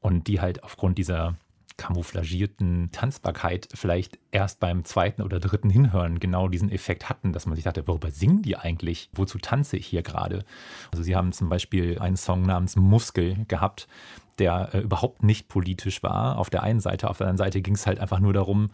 und 0.00 0.26
die 0.26 0.40
halt 0.40 0.62
aufgrund 0.62 0.98
dieser 0.98 1.36
camouflagierten 1.76 2.90
Tanzbarkeit 2.92 3.68
vielleicht 3.74 4.18
erst 4.30 4.60
beim 4.60 4.84
zweiten 4.84 5.22
oder 5.22 5.40
dritten 5.40 5.70
Hinhören 5.70 6.20
genau 6.20 6.48
diesen 6.48 6.70
Effekt 6.70 7.08
hatten, 7.08 7.32
dass 7.32 7.46
man 7.46 7.56
sich 7.56 7.64
dachte, 7.64 7.86
worüber 7.88 8.10
singen 8.10 8.42
die 8.42 8.56
eigentlich? 8.56 9.10
Wozu 9.12 9.38
tanze 9.38 9.76
ich 9.76 9.86
hier 9.86 10.02
gerade? 10.02 10.44
Also 10.92 11.02
sie 11.02 11.16
haben 11.16 11.32
zum 11.32 11.48
Beispiel 11.48 11.98
einen 11.98 12.16
Song 12.16 12.42
namens 12.42 12.76
Muskel 12.76 13.44
gehabt, 13.48 13.88
der 14.38 14.70
äh, 14.74 14.78
überhaupt 14.80 15.22
nicht 15.22 15.48
politisch 15.48 16.02
war. 16.02 16.38
Auf 16.38 16.50
der 16.50 16.62
einen 16.62 16.80
Seite, 16.80 17.08
auf 17.10 17.18
der 17.18 17.26
anderen 17.26 17.46
Seite 17.46 17.62
ging 17.62 17.74
es 17.74 17.86
halt 17.86 18.00
einfach 18.00 18.20
nur 18.20 18.32
darum, 18.32 18.70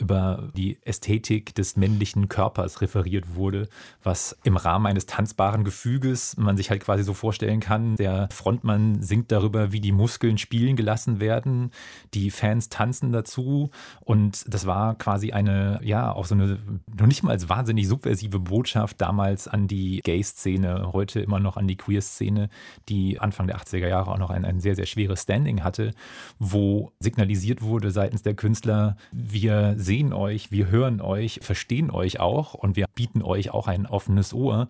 über 0.00 0.50
die 0.54 0.78
Ästhetik 0.82 1.54
des 1.54 1.76
männlichen 1.76 2.28
Körpers 2.28 2.80
referiert 2.80 3.34
wurde, 3.34 3.68
was 4.02 4.36
im 4.44 4.56
Rahmen 4.56 4.86
eines 4.86 5.06
tanzbaren 5.06 5.64
Gefüges 5.64 6.36
man 6.36 6.56
sich 6.56 6.70
halt 6.70 6.82
quasi 6.82 7.02
so 7.02 7.14
vorstellen 7.14 7.60
kann. 7.60 7.96
Der 7.96 8.28
Frontmann 8.30 9.02
singt 9.02 9.32
darüber, 9.32 9.72
wie 9.72 9.80
die 9.80 9.92
Muskeln 9.92 10.38
spielen 10.38 10.76
gelassen 10.76 11.20
werden, 11.20 11.70
die 12.14 12.30
Fans 12.30 12.68
tanzen 12.68 13.12
dazu 13.12 13.70
und 14.00 14.44
das 14.52 14.66
war 14.66 14.96
quasi 14.96 15.32
eine, 15.32 15.80
ja, 15.82 16.12
auch 16.12 16.26
so 16.26 16.34
eine 16.34 16.58
noch 16.98 17.06
nicht 17.06 17.22
mal 17.22 17.30
als 17.30 17.48
wahnsinnig 17.48 17.88
subversive 17.88 18.38
Botschaft 18.38 19.00
damals 19.00 19.48
an 19.48 19.68
die 19.68 20.00
Gay-Szene, 20.02 20.92
heute 20.92 21.20
immer 21.20 21.40
noch 21.40 21.56
an 21.56 21.68
die 21.68 21.76
Queer-Szene, 21.76 22.48
die 22.88 23.20
Anfang 23.20 23.46
der 23.46 23.58
80er 23.58 23.88
Jahre 23.88 24.12
auch 24.12 24.18
noch 24.18 24.30
ein, 24.30 24.44
ein 24.44 24.60
sehr, 24.60 24.74
sehr 24.74 24.86
schweres 24.96 25.22
Standing 25.22 25.62
hatte, 25.62 25.92
wo 26.38 26.90
signalisiert 27.00 27.60
wurde 27.60 27.90
seitens 27.90 28.22
der 28.22 28.34
Künstler, 28.34 28.96
wir 29.12 29.74
sehen 29.76 30.14
euch, 30.14 30.50
wir 30.50 30.68
hören 30.68 31.02
euch, 31.02 31.40
verstehen 31.42 31.90
euch 31.90 32.18
auch 32.18 32.54
und 32.54 32.76
wir 32.76 32.86
bieten 32.94 33.22
euch 33.22 33.50
auch 33.50 33.68
ein 33.68 33.86
offenes 33.86 34.32
Ohr. 34.32 34.68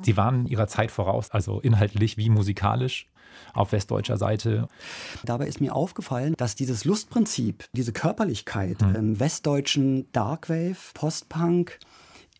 Sie 0.00 0.16
waren 0.16 0.46
ihrer 0.46 0.66
Zeit 0.66 0.90
voraus, 0.90 1.30
also 1.30 1.60
inhaltlich 1.60 2.16
wie 2.16 2.30
musikalisch 2.30 3.06
auf 3.52 3.72
westdeutscher 3.72 4.16
Seite. 4.16 4.66
Dabei 5.24 5.46
ist 5.46 5.60
mir 5.60 5.74
aufgefallen, 5.74 6.34
dass 6.38 6.54
dieses 6.54 6.86
Lustprinzip, 6.86 7.68
diese 7.72 7.92
Körperlichkeit 7.92 8.80
hm. 8.80 8.94
im 8.94 9.20
westdeutschen 9.20 10.10
Darkwave, 10.12 10.76
Postpunk 10.94 11.78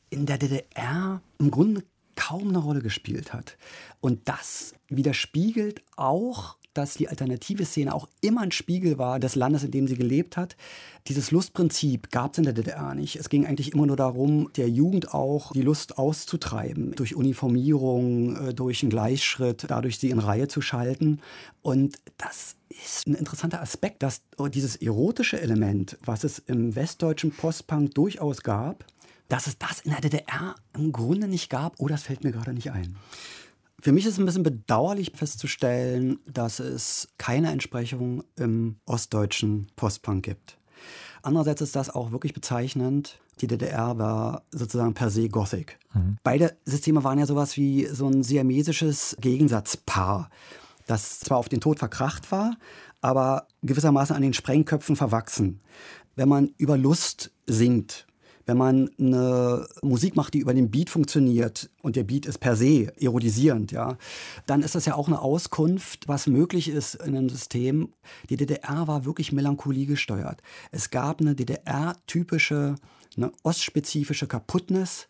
in 0.09 0.25
der 0.25 0.39
DDR 0.39 1.21
im 1.39 1.51
Grunde 1.51 1.83
kaum 2.15 2.49
eine 2.49 2.59
Rolle 2.59 2.81
gespielt 2.81 3.35
hat. 3.35 3.59
Und 4.01 4.27
das 4.27 4.75
widerspiegelt 4.89 5.83
auch 5.97 6.57
dass 6.77 6.95
die 6.95 7.09
alternative 7.09 7.65
Szene 7.65 7.95
auch 7.95 8.09
immer 8.21 8.43
ein 8.43 8.53
Spiegel 8.53 8.99
war 8.99 9.19
des 9.19 9.35
Landes, 9.35 9.65
in 9.65 9.71
dem 9.71 9.89
sie 9.89 9.97
gelebt 9.97 10.37
hat. 10.37 10.57
Dieses 11.09 11.31
Lustprinzip 11.31 12.11
gab 12.11 12.33
es 12.33 12.39
in 12.39 12.45
der 12.45 12.53
DDR 12.53 12.95
nicht. 12.95 13.17
Es 13.17 13.29
ging 13.29 13.47
eigentlich 13.47 13.73
immer 13.73 13.87
nur 13.87 13.97
darum, 13.97 14.51
der 14.57 14.69
Jugend 14.69 15.15
auch 15.15 15.53
die 15.53 15.63
Lust 15.63 15.99
auszutreiben, 15.99 16.93
durch 16.97 17.15
Uniformierung, 17.15 18.49
äh, 18.49 18.55
durch 18.55 18.83
einen 18.83 18.91
Gleichschritt, 18.91 19.67
dadurch 19.69 19.99
sie 19.99 20.11
in 20.11 20.19
Reihe 20.19 20.49
zu 20.49 20.61
schalten. 20.61 21.21
Und 21.63 21.97
das 22.19 22.57
ist 22.69 23.07
ein 23.07 23.15
interessanter 23.15 23.61
Aspekt, 23.61 24.03
dass 24.03 24.23
dieses 24.53 24.77
erotische 24.77 25.41
Element, 25.41 25.97
was 26.05 26.25
es 26.25 26.39
im 26.39 26.75
westdeutschen 26.75 27.31
Postpunk 27.31 27.95
durchaus 27.95 28.43
gab, 28.43 28.85
dass 29.29 29.47
es 29.47 29.59
das 29.59 29.81
in 29.81 29.91
der 29.91 30.01
DDR 30.01 30.55
im 30.75 30.93
Grunde 30.93 31.29
nicht 31.29 31.51
gab. 31.51 31.75
Oh, 31.79 31.89
das 31.89 32.03
fällt 32.03 32.23
mir 32.23 32.33
gerade 32.33 32.53
nicht 32.53 32.71
ein. 32.71 32.97
Für 33.87 33.93
mich 33.93 34.05
ist 34.05 34.15
es 34.15 34.19
ein 34.19 34.27
bisschen 34.27 34.43
bedauerlich 34.43 35.13
festzustellen, 35.15 36.19
dass 36.27 36.59
es 36.59 37.07
keine 37.19 37.53
Entsprechung 37.53 38.25
im 38.35 38.81
ostdeutschen 38.85 39.69
Postpunk 39.77 40.25
gibt. 40.25 40.59
Andererseits 41.23 41.61
ist 41.61 41.77
das 41.77 41.91
auch 41.91 42.11
wirklich 42.11 42.35
bezeichnend. 42.35 43.21
Die 43.41 43.47
DDR 43.47 43.97
war 43.97 44.43
sozusagen 44.51 44.93
per 44.95 45.09
se 45.11 45.29
Gothic. 45.29 45.79
Mhm. 45.95 46.17
Beide 46.25 46.57
Systeme 46.65 47.05
waren 47.05 47.21
ja 47.21 47.27
sowas 47.27 47.57
wie 47.57 47.87
so 47.87 48.09
ein 48.09 48.25
siamesisches 48.25 49.17
Gegensatzpaar, 49.21 50.31
das 50.89 51.21
zwar 51.21 51.39
auf 51.39 51.49
den 51.49 51.61
Tod 51.61 51.79
verkracht 51.79 52.33
war, 52.33 52.57
aber 53.03 53.47
gewissermaßen 53.63 54.17
an 54.17 54.23
den 54.23 54.35
Sprengköpfen 54.35 54.97
verwachsen. 54.97 55.61
Wenn 56.17 56.29
man 56.29 56.51
über 56.59 56.77
Lust 56.77 57.31
singt, 57.47 58.06
wenn 58.47 58.57
man 58.57 58.91
eine 58.99 59.67
Musik 59.83 60.15
macht, 60.17 60.35
die 60.35 60.39
über 60.39 60.55
den 60.55 60.71
Beat 60.71 60.89
funktioniert 60.89 61.69
und 61.83 61.97
der 61.97 62.05
Beat 62.05 62.27
ist 62.27 62.39
per 62.39 62.57
se 62.57 62.93
erodisierend, 63.01 63.73
ja, 63.73 63.99
dann 64.47 64.63
ist 64.63 64.77
das 64.77 64.87
ja 64.87 64.95
auch 64.95 65.09
eine 65.09 65.21
Auskunft, 65.21 66.07
was 66.07 66.29
möglich 66.29 66.69
ist 66.69 66.95
in 66.95 67.17
einem 67.17 67.29
System. 67.29 67.93
Die 68.31 68.37
DDR 68.37 68.87
war 68.87 69.05
wirklich 69.05 69.33
Melancholie 69.33 69.87
gesteuert. 69.87 70.41
Es 70.71 70.91
gab 70.91 71.21
eine 71.21 71.35
DDR-typische, 71.35 72.77
eine 73.17 73.33
ostspezifische 73.43 74.29
Kaputtnis, 74.29 75.09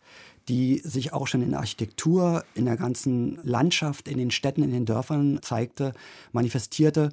die 0.48 0.78
sich 0.78 1.12
auch 1.12 1.26
schon 1.26 1.42
in 1.42 1.50
der 1.50 1.58
Architektur, 1.58 2.44
in 2.54 2.64
der 2.64 2.76
ganzen 2.76 3.38
Landschaft, 3.42 4.08
in 4.08 4.16
den 4.16 4.30
Städten, 4.30 4.62
in 4.62 4.70
den 4.70 4.86
Dörfern 4.86 5.40
zeigte, 5.42 5.92
manifestierte 6.32 7.10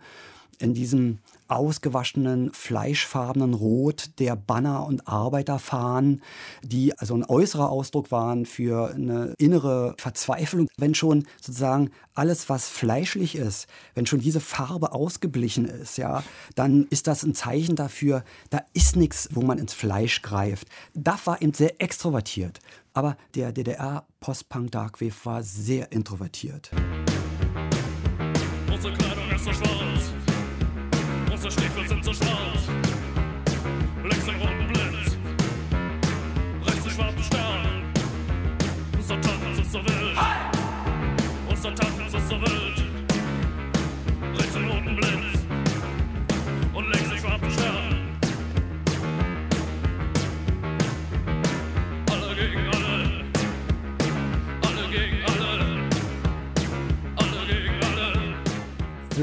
in 0.63 0.73
diesem 0.73 1.19
ausgewaschenen, 1.49 2.51
fleischfarbenen 2.53 3.53
Rot 3.53 4.11
der 4.19 4.37
Banner- 4.37 4.85
und 4.85 5.07
Arbeiterfahnen, 5.07 6.23
die 6.63 6.97
also 6.97 7.15
ein 7.15 7.25
äußerer 7.25 7.69
Ausdruck 7.69 8.11
waren 8.11 8.45
für 8.45 8.93
eine 8.93 9.33
innere 9.37 9.93
Verzweiflung. 9.97 10.69
Wenn 10.77 10.95
schon 10.95 11.25
sozusagen 11.41 11.91
alles, 12.15 12.47
was 12.47 12.69
fleischlich 12.69 13.35
ist, 13.35 13.67
wenn 13.93 14.05
schon 14.05 14.21
diese 14.21 14.39
Farbe 14.39 14.93
ausgeblichen 14.93 15.65
ist, 15.65 15.97
ja, 15.97 16.23
dann 16.55 16.87
ist 16.89 17.07
das 17.07 17.23
ein 17.23 17.35
Zeichen 17.35 17.75
dafür, 17.75 18.23
da 18.49 18.61
ist 18.73 18.95
nichts, 18.95 19.27
wo 19.33 19.41
man 19.41 19.59
ins 19.59 19.73
Fleisch 19.73 20.21
greift. 20.21 20.69
Das 20.93 21.27
war 21.27 21.41
eben 21.41 21.53
sehr 21.53 21.81
extrovertiert. 21.81 22.59
Aber 22.93 23.17
der 23.35 23.51
DDR-Postpunk 23.51 24.71
Darkwave 24.71 25.25
war 25.25 25.43
sehr 25.43 25.91
introvertiert. 25.91 26.71
Unsere 28.71 28.93
Kleidung 28.93 29.29
ist 29.35 29.43
so 29.43 29.51
schwarz. 29.51 30.22
Unsere 31.43 31.61
Stiefel 31.61 31.87
sind 31.89 32.05
so 32.05 32.13
schwarz. 32.13 32.69
Links 34.01 34.25
den 34.25 34.35
roten 34.35 34.65
Blitz, 34.65 35.17
rechts 36.65 36.83
den 36.83 36.91
schwarzen 36.91 37.23
Stern. 37.23 37.83
Unser 38.97 39.19
Tanz 39.19 39.59
ist 39.59 39.71
so 39.73 39.79
wild. 39.79 40.17
Unser 41.49 41.75
Tanz 41.75 42.13
ist 42.13 42.29
so 42.29 42.39
wild. 42.39 42.83
Rechts 44.37 44.53
den 44.53 44.69
roten 44.69 44.95
Blitz 44.95 45.45
und 46.73 46.85
links 46.93 47.09
den 47.09 47.17
schwarzen 47.17 47.51
Stern. 47.51 47.82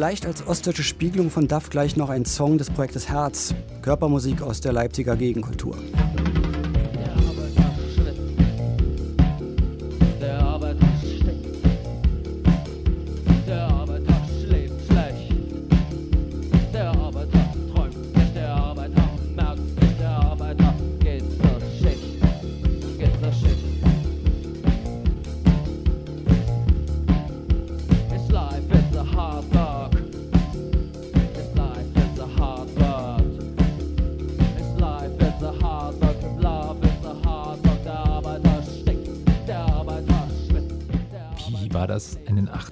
Vielleicht 0.01 0.25
als 0.25 0.47
ostdeutsche 0.47 0.83
Spiegelung 0.83 1.29
von 1.29 1.47
DAF 1.47 1.69
gleich 1.69 1.95
noch 1.95 2.09
ein 2.09 2.25
Song 2.25 2.57
des 2.57 2.71
Projektes 2.71 3.11
Herz, 3.11 3.55
Körpermusik 3.83 4.41
aus 4.41 4.63
der 4.63 4.73
Leipziger 4.73 5.15
Gegenkultur. 5.15 5.77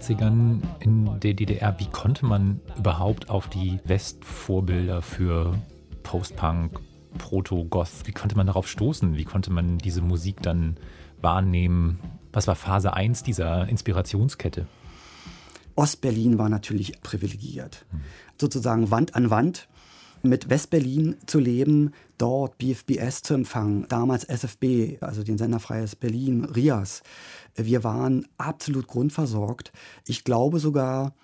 80ern 0.09 0.63
in 0.81 1.21
der 1.21 1.35
DDR? 1.35 1.79
Wie 1.79 1.87
konnte 1.87 2.25
man 2.25 2.61
überhaupt 2.77 3.29
auf 3.31 3.49
die 3.49 3.79
Westvorbilder 3.85 5.03
für 5.03 5.55
Post-Punk, 6.03 6.81
Proto-Goth, 7.19 8.07
wie 8.07 8.13
konnte 8.13 8.37
man 8.37 8.47
darauf 8.47 8.69
stoßen? 8.69 9.17
Wie 9.17 9.25
konnte 9.25 9.51
man 9.51 9.79
diese 9.79 10.01
Musik 10.01 10.43
dann 10.43 10.77
wahrnehmen? 11.21 11.99
Was 12.33 12.47
war 12.47 12.55
Phase 12.55 12.93
1 12.93 13.23
dieser 13.23 13.69
Inspirationskette? 13.69 14.67
Ostberlin 15.75 16.39
war 16.39 16.49
natürlich 16.49 17.01
privilegiert. 17.03 17.87
Hm. 17.91 18.01
Sozusagen 18.41 18.91
Wand 18.91 19.15
an 19.15 19.31
Wand 19.31 19.69
mit 20.23 20.51
Westberlin 20.51 21.17
zu 21.27 21.39
leben, 21.39 21.93
dort 22.19 22.59
BFBS 22.59 23.23
zu 23.23 23.35
empfangen, 23.35 23.87
damals 23.89 24.25
SFB, 24.25 24.99
also 25.01 25.23
den 25.23 25.39
Sender 25.39 25.61
Freies 25.61 25.97
Berlin, 25.97 26.45
RIAS. 26.45 27.03
Wir 27.55 27.85
waren 27.85 28.27
absolut 28.37 28.87
grundversorgt. 28.87 29.73
Ich 30.07 30.25
glaube 30.25 30.59
sogar, 30.59 31.15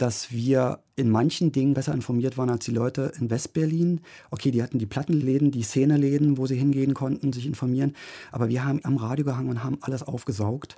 dass 0.00 0.32
wir 0.32 0.78
in 0.96 1.10
manchen 1.10 1.52
Dingen 1.52 1.74
besser 1.74 1.92
informiert 1.92 2.38
waren 2.38 2.48
als 2.48 2.64
die 2.64 2.70
Leute 2.70 3.12
in 3.18 3.28
Westberlin. 3.28 4.00
Okay, 4.30 4.50
die 4.50 4.62
hatten 4.62 4.78
die 4.78 4.86
Plattenläden, 4.86 5.50
die 5.50 5.62
Szeneläden, 5.62 6.38
wo 6.38 6.46
sie 6.46 6.56
hingehen 6.56 6.94
konnten, 6.94 7.34
sich 7.34 7.44
informieren. 7.44 7.94
Aber 8.32 8.48
wir 8.48 8.64
haben 8.64 8.80
am 8.84 8.96
Radio 8.96 9.26
gehangen 9.26 9.50
und 9.50 9.62
haben 9.62 9.78
alles 9.82 10.02
aufgesaugt. 10.02 10.76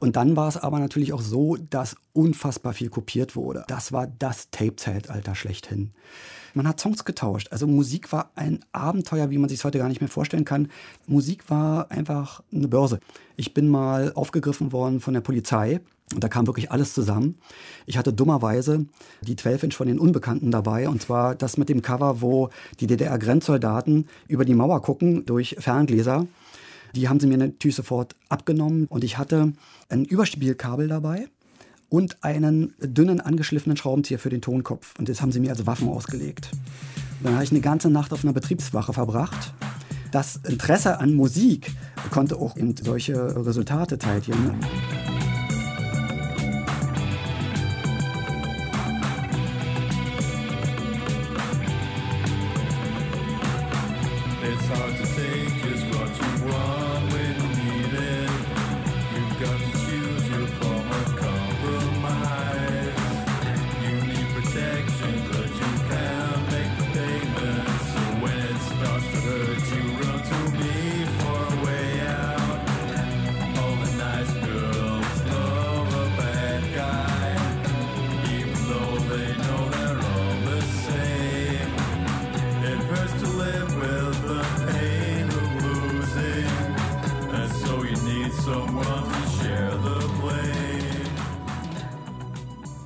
Und 0.00 0.16
dann 0.16 0.34
war 0.34 0.48
es 0.48 0.56
aber 0.56 0.80
natürlich 0.80 1.12
auch 1.12 1.22
so, 1.22 1.56
dass 1.56 1.96
unfassbar 2.12 2.72
viel 2.72 2.88
kopiert 2.88 3.36
wurde. 3.36 3.64
Das 3.68 3.92
war 3.92 4.08
das 4.08 4.50
Tape-Zeitalter 4.50 5.36
schlechthin. 5.36 5.92
Man 6.54 6.66
hat 6.66 6.80
Songs 6.80 7.04
getauscht. 7.04 7.48
Also 7.50 7.66
Musik 7.68 8.12
war 8.12 8.30
ein 8.34 8.64
Abenteuer, 8.72 9.30
wie 9.30 9.38
man 9.38 9.48
sich 9.48 9.62
heute 9.64 9.78
gar 9.78 9.88
nicht 9.88 10.00
mehr 10.00 10.10
vorstellen 10.10 10.44
kann. 10.44 10.68
Musik 11.06 11.48
war 11.48 11.90
einfach 11.92 12.42
eine 12.52 12.68
Börse. 12.68 12.98
Ich 13.36 13.54
bin 13.54 13.68
mal 13.68 14.12
aufgegriffen 14.14 14.72
worden 14.72 15.00
von 15.00 15.14
der 15.14 15.20
Polizei 15.20 15.80
und 16.12 16.22
da 16.22 16.28
kam 16.28 16.46
wirklich 16.46 16.70
alles 16.70 16.92
zusammen. 16.92 17.36
Ich 17.86 17.96
hatte 17.96 18.12
dummerweise 18.12 18.84
die 19.22 19.36
12-Inch 19.36 19.74
von 19.74 19.86
den 19.86 19.98
Unbekannten 19.98 20.50
dabei. 20.50 20.88
Und 20.88 21.00
zwar 21.00 21.34
das 21.34 21.56
mit 21.56 21.68
dem 21.70 21.80
Cover, 21.80 22.20
wo 22.20 22.50
die 22.80 22.86
DDR-Grenzsoldaten 22.86 24.08
über 24.28 24.44
die 24.44 24.54
Mauer 24.54 24.82
gucken 24.82 25.24
durch 25.24 25.56
Ferngläser. 25.58 26.26
Die 26.94 27.08
haben 27.08 27.20
sie 27.20 27.26
mir 27.26 27.38
natürlich 27.38 27.74
sofort 27.74 28.14
abgenommen. 28.28 28.86
Und 28.86 29.02
ich 29.02 29.16
hatte 29.16 29.54
ein 29.88 30.04
Überspielkabel 30.04 30.88
dabei 30.88 31.26
und 31.88 32.22
einen 32.22 32.74
dünnen, 32.80 33.20
angeschliffenen 33.20 33.76
Schraubenzieher 33.76 34.18
für 34.18 34.30
den 34.30 34.42
Tonkopf. 34.42 34.94
Und 34.98 35.08
das 35.08 35.22
haben 35.22 35.32
sie 35.32 35.40
mir 35.40 35.50
als 35.50 35.66
Waffen 35.66 35.88
ausgelegt. 35.88 36.50
Und 37.18 37.24
dann 37.24 37.34
habe 37.34 37.44
ich 37.44 37.50
eine 37.50 37.60
ganze 37.60 37.88
Nacht 37.88 38.12
auf 38.12 38.24
einer 38.24 38.34
Betriebswache 38.34 38.92
verbracht. 38.92 39.54
Das 40.12 40.36
Interesse 40.46 41.00
an 41.00 41.14
Musik 41.14 41.72
konnte 42.10 42.36
auch 42.36 42.56
in 42.56 42.76
solche 42.76 43.46
Resultate 43.46 43.98
teilnehmen. 43.98 44.60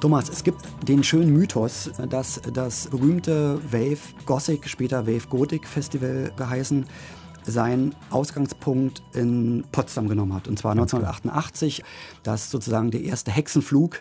Thomas, 0.08 0.30
es 0.30 0.42
gibt 0.42 0.62
den 0.88 1.04
schönen 1.04 1.34
Mythos, 1.34 1.90
dass 2.08 2.40
das 2.54 2.86
berühmte 2.86 3.60
Wave 3.70 3.98
Gothic, 4.24 4.66
später 4.66 5.06
Wave 5.06 5.28
Gothic 5.28 5.68
Festival 5.68 6.32
geheißen, 6.34 6.86
seinen 7.44 7.94
Ausgangspunkt 8.08 9.02
in 9.12 9.64
Potsdam 9.70 10.08
genommen 10.08 10.32
hat. 10.32 10.48
Und 10.48 10.58
zwar 10.58 10.70
1988, 10.70 11.84
dass 12.22 12.50
sozusagen 12.50 12.90
der 12.90 13.02
erste 13.02 13.30
Hexenflug 13.30 14.00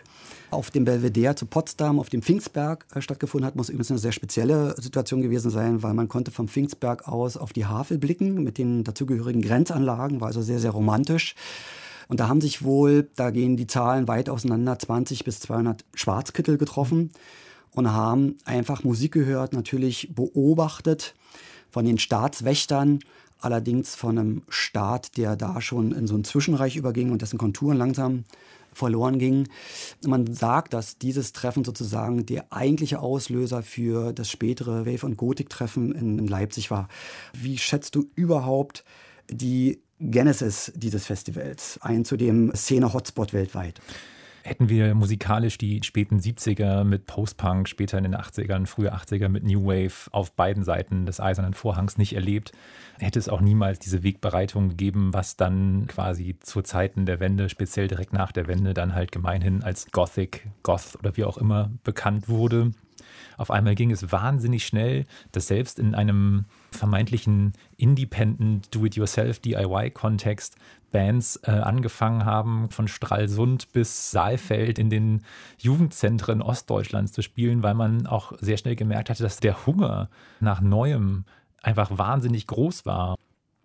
auf 0.50 0.70
dem 0.70 0.86
Belvedere 0.86 1.34
zu 1.34 1.44
Potsdam, 1.44 2.00
auf 2.00 2.08
dem 2.08 2.22
Pfingstberg 2.22 2.86
äh, 2.94 3.02
stattgefunden 3.02 3.46
hat, 3.46 3.56
muss 3.56 3.68
übrigens 3.68 3.90
eine 3.90 3.98
sehr 3.98 4.12
spezielle 4.12 4.80
Situation 4.80 5.20
gewesen 5.20 5.50
sein, 5.50 5.82
weil 5.82 5.92
man 5.92 6.08
konnte 6.08 6.30
vom 6.30 6.48
Pfingstberg 6.48 7.06
aus 7.06 7.36
auf 7.36 7.52
die 7.52 7.66
Havel 7.66 7.98
blicken 7.98 8.42
mit 8.42 8.56
den 8.56 8.82
dazugehörigen 8.82 9.42
Grenzanlagen, 9.42 10.22
war 10.22 10.28
also 10.28 10.40
sehr, 10.40 10.58
sehr 10.58 10.70
romantisch. 10.70 11.34
Und 12.08 12.20
da 12.20 12.28
haben 12.28 12.40
sich 12.40 12.62
wohl, 12.64 13.10
da 13.16 13.30
gehen 13.30 13.56
die 13.56 13.66
Zahlen 13.66 14.08
weit 14.08 14.30
auseinander, 14.30 14.78
20 14.78 15.24
bis 15.24 15.40
200 15.40 15.84
Schwarzkittel 15.94 16.56
getroffen 16.56 17.10
und 17.72 17.92
haben 17.92 18.36
einfach 18.44 18.82
Musik 18.82 19.12
gehört, 19.12 19.52
natürlich 19.52 20.10
beobachtet 20.14 21.14
von 21.70 21.84
den 21.84 21.98
Staatswächtern, 21.98 23.00
allerdings 23.40 23.94
von 23.94 24.18
einem 24.18 24.42
Staat, 24.48 25.16
der 25.16 25.36
da 25.36 25.60
schon 25.60 25.92
in 25.92 26.06
so 26.06 26.16
ein 26.16 26.24
Zwischenreich 26.24 26.76
überging 26.76 27.12
und 27.12 27.22
dessen 27.22 27.38
Konturen 27.38 27.76
langsam 27.76 28.24
verloren 28.72 29.18
gingen. 29.18 29.48
Man 30.06 30.32
sagt, 30.32 30.72
dass 30.72 30.98
dieses 30.98 31.32
Treffen 31.32 31.64
sozusagen 31.64 32.24
der 32.24 32.52
eigentliche 32.52 33.00
Auslöser 33.00 33.62
für 33.62 34.12
das 34.12 34.30
spätere 34.30 34.86
Wave- 34.86 35.04
und 35.04 35.16
Gotik-Treffen 35.16 35.92
in, 35.92 36.18
in 36.18 36.26
Leipzig 36.26 36.70
war. 36.70 36.88
Wie 37.34 37.58
schätzt 37.58 37.94
du 37.94 38.06
überhaupt 38.14 38.84
die 39.30 39.80
Genesis 40.00 40.72
dieses 40.76 41.06
Festivals, 41.06 41.78
ein 41.82 42.04
zu 42.04 42.16
dem 42.16 42.54
Szene-Hotspot 42.54 43.32
weltweit. 43.32 43.80
Hätten 44.48 44.68
wir 44.68 44.94
musikalisch 44.94 45.58
die 45.58 45.80
späten 45.82 46.20
70er 46.20 46.84
mit 46.84 47.06
Post-Punk, 47.06 47.68
später 47.68 47.98
in 47.98 48.04
den 48.04 48.16
80ern, 48.16 48.66
frühe 48.66 48.94
80er 48.94 49.28
mit 49.28 49.44
New 49.44 49.66
Wave 49.66 50.10
auf 50.10 50.32
beiden 50.32 50.64
Seiten 50.64 51.04
des 51.04 51.20
Eisernen 51.20 51.52
Vorhangs 51.52 51.98
nicht 51.98 52.14
erlebt, 52.14 52.52
hätte 52.98 53.18
es 53.18 53.28
auch 53.28 53.40
niemals 53.40 53.78
diese 53.78 54.02
Wegbereitung 54.02 54.70
gegeben, 54.70 55.12
was 55.12 55.36
dann 55.36 55.86
quasi 55.86 56.36
zu 56.40 56.62
Zeiten 56.62 57.04
der 57.04 57.20
Wende, 57.20 57.48
speziell 57.48 57.88
direkt 57.88 58.12
nach 58.12 58.32
der 58.32 58.46
Wende, 58.46 58.72
dann 58.72 58.94
halt 58.94 59.12
gemeinhin 59.12 59.62
als 59.62 59.90
Gothic, 59.90 60.46
Goth 60.62 60.96
oder 60.98 61.16
wie 61.16 61.24
auch 61.24 61.36
immer 61.36 61.70
bekannt 61.84 62.28
wurde. 62.28 62.72
Auf 63.36 63.50
einmal 63.50 63.74
ging 63.74 63.90
es 63.90 64.10
wahnsinnig 64.10 64.66
schnell, 64.66 65.04
dass 65.32 65.48
selbst 65.48 65.78
in 65.78 65.94
einem 65.94 66.46
vermeintlichen 66.70 67.52
Independent 67.76 68.74
Do-it-yourself 68.74 69.40
DIY-Kontext 69.40 70.56
Bands 70.90 71.40
äh, 71.44 71.50
angefangen 71.50 72.24
haben, 72.24 72.70
von 72.70 72.88
Stralsund 72.88 73.72
bis 73.72 74.10
Saalfeld 74.10 74.78
in 74.78 74.90
den 74.90 75.22
Jugendzentren 75.58 76.40
Ostdeutschlands 76.40 77.12
zu 77.12 77.22
spielen, 77.22 77.62
weil 77.62 77.74
man 77.74 78.06
auch 78.06 78.32
sehr 78.40 78.56
schnell 78.56 78.76
gemerkt 78.76 79.10
hatte, 79.10 79.22
dass 79.22 79.40
der 79.40 79.66
Hunger 79.66 80.08
nach 80.40 80.60
Neuem 80.60 81.24
einfach 81.62 81.90
wahnsinnig 81.96 82.46
groß 82.46 82.86
war 82.86 83.16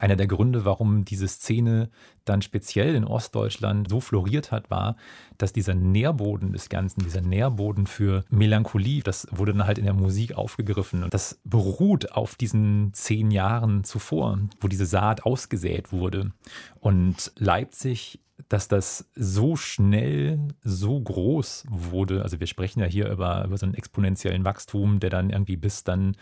einer 0.04 0.18
der 0.18 0.28
Gründe, 0.28 0.66
warum 0.66 1.06
diese 1.06 1.30
Szene 1.30 1.90
dann 2.26 2.42
speziell 2.42 2.94
in 2.94 3.06
Ostdeutschland 3.06 3.90
so 3.90 4.02
floriert 4.02 4.52
hat, 4.52 4.70
war, 4.70 4.98
dass 5.38 5.54
dieser 5.54 5.76
Nährboden 5.76 6.52
des 6.52 6.68
Ganzen, 6.68 7.04
dieser 7.04 7.22
Nährboden 7.22 7.88
für 7.88 8.26
Melancholie, 8.30 9.02
das 9.02 9.28
wurde 9.32 9.54
dann 9.54 9.66
halt 9.66 9.78
in 9.78 9.86
der 9.86 9.94
Musik 9.94 10.36
aufgegriffen. 10.36 11.06
Und 11.06 11.14
das 11.14 11.40
beruht 11.46 12.12
auf 12.12 12.36
diesen 12.36 12.94
zehn 12.94 13.32
Jahren 13.32 13.86
zuvor, 13.86 14.40
wo 14.60 14.68
diese 14.68 14.86
Saat 14.86 15.26
ausgesät 15.26 15.94
wurde. 15.94 16.34
Und 16.82 17.32
Leipzig 17.38 18.20
dass 18.50 18.68
das 18.68 19.10
so 19.16 19.56
schnell, 19.56 20.40
so 20.64 21.00
groß 21.00 21.66
wurde. 21.70 22.24
Also 22.24 22.40
wir 22.40 22.48
sprechen 22.48 22.82
ja 22.82 22.88
hier 22.88 23.10
über, 23.10 23.46
über 23.46 23.58
so 23.58 23.66
einen 23.66 23.76
exponentiellen 23.76 24.44
Wachstum, 24.44 25.00
der 25.00 25.12
dann 25.12 25.30
irgendwie 25.30 25.56
bis 25.56 25.84
dann 25.84 26.18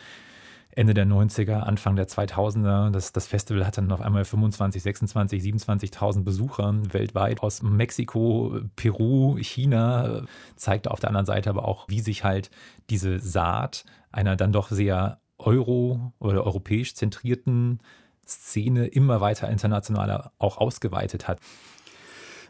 Ende 0.74 0.94
der 0.94 1.06
90er, 1.06 1.60
Anfang 1.60 1.96
der 1.96 2.08
2000er. 2.08 2.92
Das, 2.92 3.12
das 3.12 3.28
Festival 3.28 3.66
hat 3.66 3.78
dann 3.78 3.92
auf 3.92 4.02
einmal 4.02 4.26
25, 4.26 4.82
26, 4.82 5.42
27.000 5.42 6.24
Besucher 6.24 6.74
weltweit 6.94 7.42
aus 7.42 7.62
Mexiko, 7.62 8.60
Peru, 8.76 9.38
China. 9.38 10.24
Zeigt 10.56 10.88
auf 10.88 11.00
der 11.00 11.10
anderen 11.10 11.26
Seite 11.26 11.50
aber 11.50 11.68
auch, 11.68 11.90
wie 11.90 12.00
sich 12.00 12.24
halt 12.24 12.52
diese 12.90 13.20
Saat 13.20 13.86
einer 14.12 14.36
dann 14.36 14.54
doch 14.54 14.70
sehr 14.70 15.20
euro- 15.38 16.14
oder 16.20 16.46
europäisch 16.46 16.96
zentrierten 16.96 17.80
Szene 18.26 18.88
immer 18.88 19.20
weiter 19.20 19.50
internationaler 19.50 20.32
auch 20.38 20.58
ausgeweitet 20.58 21.28
hat. 21.28 21.40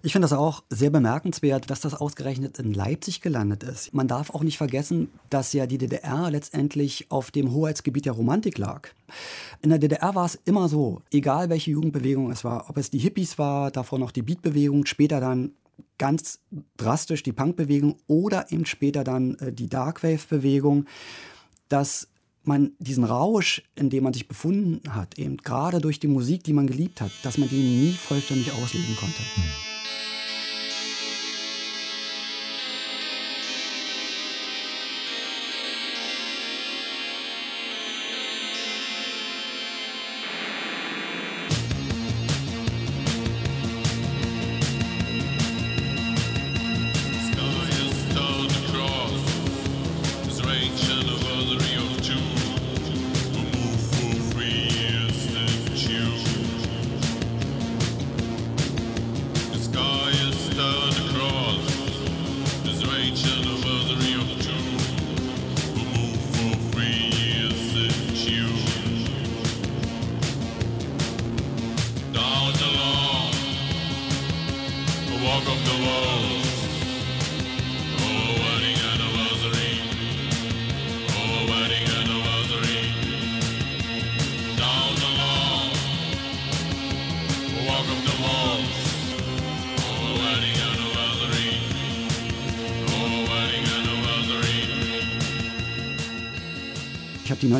Ich 0.04 0.14
finde 0.14 0.28
das 0.28 0.34
auch 0.34 0.64
sehr 0.70 0.90
bemerkenswert, 0.90 1.70
dass 1.70 1.82
das 1.82 1.94
ausgerechnet 1.94 2.58
in 2.58 2.74
Leipzig 2.74 3.22
gelandet 3.22 3.62
ist. 3.62 3.94
Man 3.94 4.08
darf 4.08 4.32
auch 4.32 4.42
nicht 4.42 4.58
vergessen, 4.58 5.10
dass 5.30 5.54
ja 5.54 5.68
die 5.68 5.78
DDR 5.78 6.32
letztendlich 6.32 7.06
auf 7.10 7.30
dem 7.30 7.52
Hoheitsgebiet 7.52 8.06
der 8.06 8.14
Romantik 8.14 8.58
lag. 8.58 8.90
In 9.62 9.70
der 9.70 9.78
DDR 9.78 10.16
war 10.16 10.26
es 10.26 10.40
immer 10.46 10.70
so, 10.70 11.04
egal 11.12 11.50
welche 11.50 11.72
Jugendbewegung 11.72 12.32
es 12.32 12.44
war, 12.44 12.68
ob 12.70 12.78
es 12.78 12.90
die 12.90 12.98
Hippies 12.98 13.38
war, 13.38 13.70
davor 13.70 14.00
noch 14.00 14.12
die 14.12 14.24
Beatbewegung, 14.24 14.88
später 14.88 15.20
dann 15.20 15.52
ganz 16.00 16.40
drastisch 16.78 17.22
die 17.22 17.32
Punkbewegung 17.34 17.98
oder 18.08 18.52
eben 18.52 18.66
später 18.66 19.04
dann 19.04 19.36
äh, 19.36 19.54
die 19.54 19.70
Darkwave-Bewegung, 19.70 20.86
dass 21.70 22.08
man 22.44 22.72
diesen 22.80 23.04
Rausch, 23.04 23.62
in 23.76 23.92
dem 23.92 24.04
man 24.04 24.14
sich 24.14 24.28
befunden 24.28 24.82
hat, 24.96 25.20
eben 25.20 25.38
gerade 25.38 25.80
durch 25.80 26.00
die 26.00 26.08
Musik, 26.08 26.44
die 26.44 26.54
man 26.54 26.66
geliebt 26.66 27.02
hat, 27.02 27.12
dass 27.22 27.38
man 27.38 27.50
den 27.50 27.60
nie 27.60 27.94
vollständig 27.94 28.52
ausleben 28.52 28.96
konnte. 28.96 29.22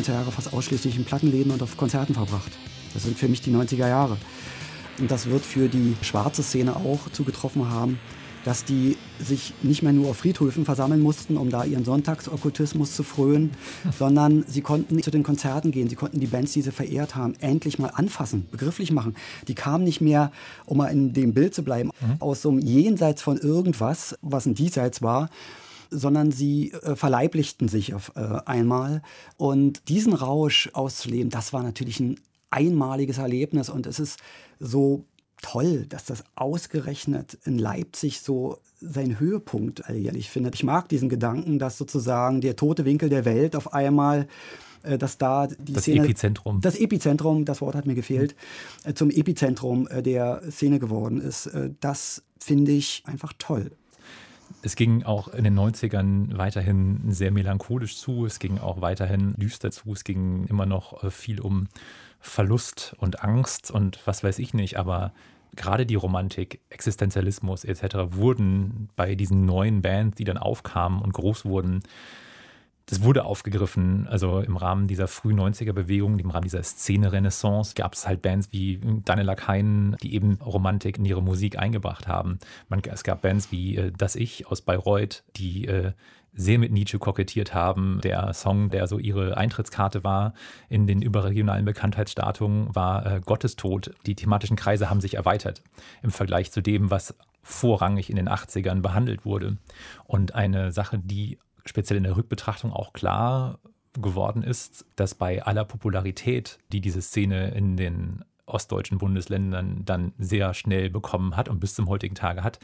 90er 0.02 0.12
Jahre 0.12 0.32
fast 0.32 0.52
ausschließlich 0.52 0.96
in 0.96 1.04
Plattenläden 1.04 1.52
und 1.52 1.62
auf 1.62 1.76
Konzerten 1.76 2.14
verbracht. 2.14 2.52
Das 2.94 3.04
sind 3.04 3.18
für 3.18 3.28
mich 3.28 3.40
die 3.40 3.52
90er 3.52 3.88
Jahre. 3.88 4.16
Und 4.98 5.10
das 5.10 5.26
wird 5.26 5.44
für 5.44 5.68
die 5.68 5.96
schwarze 6.02 6.42
Szene 6.42 6.76
auch 6.76 7.10
zugetroffen 7.12 7.70
haben, 7.70 7.98
dass 8.44 8.64
die 8.64 8.96
sich 9.20 9.54
nicht 9.62 9.82
mehr 9.82 9.92
nur 9.92 10.10
auf 10.10 10.18
Friedhöfen 10.18 10.64
versammeln 10.64 11.00
mussten, 11.00 11.36
um 11.36 11.50
da 11.50 11.64
ihren 11.64 11.84
Sonntagsokkultismus 11.84 12.94
zu 12.94 13.04
frönen, 13.04 13.52
sondern 13.98 14.44
sie 14.48 14.62
konnten 14.62 15.00
zu 15.02 15.12
den 15.12 15.22
Konzerten 15.22 15.70
gehen, 15.70 15.88
sie 15.88 15.94
konnten 15.94 16.18
die 16.18 16.26
Bands, 16.26 16.52
die 16.52 16.62
sie 16.62 16.72
verehrt 16.72 17.14
haben, 17.14 17.34
endlich 17.38 17.78
mal 17.78 17.92
anfassen, 17.94 18.48
begrifflich 18.50 18.90
machen. 18.90 19.14
Die 19.46 19.54
kamen 19.54 19.84
nicht 19.84 20.00
mehr, 20.00 20.32
um 20.66 20.78
mal 20.78 20.88
in 20.88 21.12
dem 21.12 21.34
Bild 21.34 21.54
zu 21.54 21.62
bleiben, 21.62 21.90
mhm. 22.00 22.16
aus 22.18 22.42
so 22.42 22.50
einem 22.50 22.58
Jenseits 22.58 23.22
von 23.22 23.38
irgendwas, 23.38 24.18
was 24.22 24.46
ein 24.46 24.54
Diesseits 24.54 25.02
war, 25.02 25.30
sondern 25.92 26.32
sie 26.32 26.72
äh, 26.72 26.96
verleiblichten 26.96 27.68
sich 27.68 27.94
auf 27.94 28.12
äh, 28.16 28.40
einmal. 28.46 29.02
Und 29.36 29.88
diesen 29.88 30.14
Rausch 30.14 30.70
auszuleben, 30.72 31.30
das 31.30 31.52
war 31.52 31.62
natürlich 31.62 32.00
ein 32.00 32.18
einmaliges 32.50 33.18
Erlebnis 33.18 33.68
und 33.68 33.86
es 33.86 33.98
ist 33.98 34.18
so 34.58 35.04
toll, 35.40 35.86
dass 35.88 36.04
das 36.04 36.24
ausgerechnet 36.34 37.38
in 37.44 37.58
Leipzig 37.58 38.20
so 38.20 38.58
seinen 38.80 39.18
Höhepunkt 39.18 39.86
alljährlich 39.86 40.30
findet. 40.30 40.54
Ich 40.54 40.64
mag 40.64 40.88
diesen 40.88 41.08
Gedanken, 41.08 41.58
dass 41.58 41.78
sozusagen 41.78 42.40
der 42.40 42.56
tote 42.56 42.84
Winkel 42.84 43.08
der 43.08 43.24
Welt 43.24 43.56
auf 43.56 43.72
einmal 43.72 44.28
äh, 44.82 44.98
dass 44.98 45.18
da 45.18 45.46
die 45.46 45.72
das 45.72 45.84
Szene, 45.84 46.04
Epizentrum. 46.04 46.60
Das 46.60 46.76
Epizentrum, 46.76 47.44
das 47.44 47.60
Wort 47.60 47.74
hat 47.74 47.86
mir 47.86 47.94
gefehlt, 47.94 48.34
mhm. 48.86 48.96
zum 48.96 49.10
Epizentrum 49.10 49.86
äh, 49.88 50.02
der 50.02 50.42
Szene 50.50 50.78
geworden 50.78 51.20
ist. 51.20 51.50
Das 51.80 52.22
finde 52.38 52.72
ich 52.72 53.02
einfach 53.06 53.32
toll. 53.38 53.72
Es 54.64 54.76
ging 54.76 55.02
auch 55.02 55.28
in 55.28 55.42
den 55.42 55.58
90ern 55.58 56.36
weiterhin 56.38 57.10
sehr 57.10 57.32
melancholisch 57.32 57.96
zu, 57.96 58.26
es 58.26 58.38
ging 58.38 58.58
auch 58.58 58.80
weiterhin 58.80 59.34
düster 59.34 59.72
zu, 59.72 59.92
es 59.92 60.04
ging 60.04 60.46
immer 60.46 60.66
noch 60.66 61.02
äh, 61.02 61.10
viel 61.10 61.40
um 61.40 61.66
Verlust 62.20 62.94
und 62.98 63.24
Angst 63.24 63.72
und 63.72 63.98
was 64.06 64.22
weiß 64.22 64.38
ich 64.38 64.54
nicht, 64.54 64.78
aber 64.78 65.12
gerade 65.56 65.84
die 65.84 65.96
Romantik, 65.96 66.60
Existenzialismus 66.70 67.64
etc. 67.64 68.14
wurden 68.14 68.88
bei 68.94 69.16
diesen 69.16 69.44
neuen 69.44 69.82
Bands, 69.82 70.16
die 70.16 70.24
dann 70.24 70.38
aufkamen 70.38 71.02
und 71.02 71.12
groß 71.12 71.44
wurden, 71.44 71.82
das 72.86 73.02
wurde 73.02 73.24
aufgegriffen. 73.24 74.06
Also 74.08 74.40
im 74.40 74.56
Rahmen 74.56 74.86
dieser 74.86 75.08
frühen 75.08 75.40
90er-Bewegung, 75.40 76.18
im 76.18 76.30
Rahmen 76.30 76.44
dieser 76.44 76.62
Szene-Renaissance, 76.62 77.74
gab 77.74 77.94
es 77.94 78.06
halt 78.06 78.22
Bands 78.22 78.48
wie 78.52 78.80
Daniel 79.04 79.26
Lakainen, 79.26 79.96
die 80.02 80.14
eben 80.14 80.34
Romantik 80.34 80.98
in 80.98 81.04
ihre 81.04 81.22
Musik 81.22 81.58
eingebracht 81.58 82.08
haben. 82.08 82.38
Man, 82.68 82.82
es 82.84 83.04
gab 83.04 83.22
Bands 83.22 83.52
wie 83.52 83.76
äh, 83.76 83.92
Das 83.96 84.16
Ich 84.16 84.46
aus 84.46 84.62
Bayreuth, 84.62 85.22
die 85.36 85.66
äh, 85.66 85.92
sehr 86.34 86.58
mit 86.58 86.72
Nietzsche 86.72 86.98
kokettiert 86.98 87.54
haben. 87.54 88.00
Der 88.02 88.32
Song, 88.32 88.70
der 88.70 88.86
so 88.86 88.98
ihre 88.98 89.36
Eintrittskarte 89.36 90.02
war 90.02 90.34
in 90.68 90.86
den 90.86 91.02
überregionalen 91.02 91.64
Bekanntheitsstatungen, 91.64 92.74
war 92.74 93.06
äh, 93.06 93.20
Gottestod. 93.20 93.94
Die 94.06 94.14
thematischen 94.14 94.56
Kreise 94.56 94.88
haben 94.88 95.00
sich 95.00 95.14
erweitert 95.14 95.62
im 96.02 96.10
Vergleich 96.10 96.50
zu 96.50 96.62
dem, 96.62 96.90
was 96.90 97.14
vorrangig 97.42 98.08
in 98.08 98.16
den 98.16 98.28
80ern 98.28 98.80
behandelt 98.80 99.24
wurde. 99.24 99.58
Und 100.04 100.34
eine 100.34 100.72
Sache, 100.72 100.98
die 100.98 101.38
speziell 101.64 101.96
in 101.96 102.04
der 102.04 102.16
Rückbetrachtung 102.16 102.72
auch 102.72 102.92
klar 102.92 103.58
geworden 103.94 104.42
ist, 104.42 104.86
dass 104.96 105.14
bei 105.14 105.42
aller 105.42 105.64
Popularität, 105.64 106.58
die 106.72 106.80
diese 106.80 107.02
Szene 107.02 107.50
in 107.50 107.76
den 107.76 108.24
ostdeutschen 108.46 108.98
Bundesländern 108.98 109.84
dann 109.84 110.12
sehr 110.18 110.54
schnell 110.54 110.90
bekommen 110.90 111.36
hat 111.36 111.48
und 111.48 111.60
bis 111.60 111.74
zum 111.74 111.88
heutigen 111.88 112.14
Tage 112.14 112.42
hat, 112.42 112.58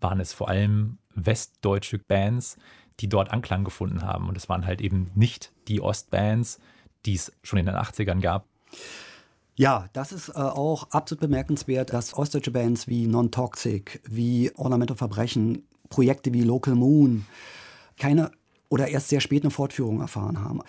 waren 0.00 0.20
es 0.20 0.32
vor 0.32 0.48
allem 0.48 0.98
westdeutsche 1.14 1.98
Bands, 1.98 2.56
die 3.00 3.08
dort 3.08 3.30
Anklang 3.30 3.64
gefunden 3.64 4.02
haben. 4.02 4.28
Und 4.28 4.36
es 4.36 4.48
waren 4.48 4.66
halt 4.66 4.80
eben 4.80 5.10
nicht 5.14 5.52
die 5.68 5.80
Ostbands, 5.80 6.58
die 7.06 7.14
es 7.14 7.32
schon 7.42 7.58
in 7.58 7.66
den 7.66 7.74
80ern 7.74 8.20
gab. 8.20 8.46
Ja, 9.54 9.88
das 9.92 10.12
ist 10.12 10.30
äh, 10.30 10.32
auch 10.32 10.90
absolut 10.90 11.20
bemerkenswert, 11.20 11.92
dass 11.92 12.14
ostdeutsche 12.14 12.50
Bands 12.50 12.88
wie 12.88 13.06
Non-Toxic, 13.06 14.00
wie 14.08 14.50
Ornamental 14.56 14.96
Verbrechen, 14.96 15.66
Projekte 15.90 16.32
wie 16.32 16.42
Local 16.42 16.74
Moon, 16.74 17.26
keine 17.96 18.30
oder 18.68 18.88
erst 18.88 19.10
sehr 19.10 19.20
spät 19.20 19.42
eine 19.42 19.50
Fortführung 19.50 20.00
erfahren 20.00 20.40
haben. 20.40 20.60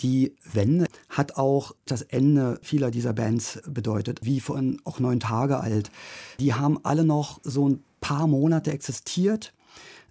Die 0.00 0.34
Wende 0.52 0.86
hat 1.08 1.36
auch 1.36 1.72
das 1.86 2.02
Ende 2.02 2.58
vieler 2.62 2.90
dieser 2.90 3.14
Bands 3.14 3.60
bedeutet, 3.66 4.20
wie 4.22 4.40
vorhin 4.40 4.78
auch 4.84 5.00
neun 5.00 5.20
Tage 5.20 5.58
alt. 5.58 5.90
Die 6.38 6.52
haben 6.52 6.78
alle 6.82 7.04
noch 7.04 7.40
so 7.42 7.68
ein 7.68 7.82
paar 8.02 8.26
Monate 8.26 8.72
existiert. 8.72 9.54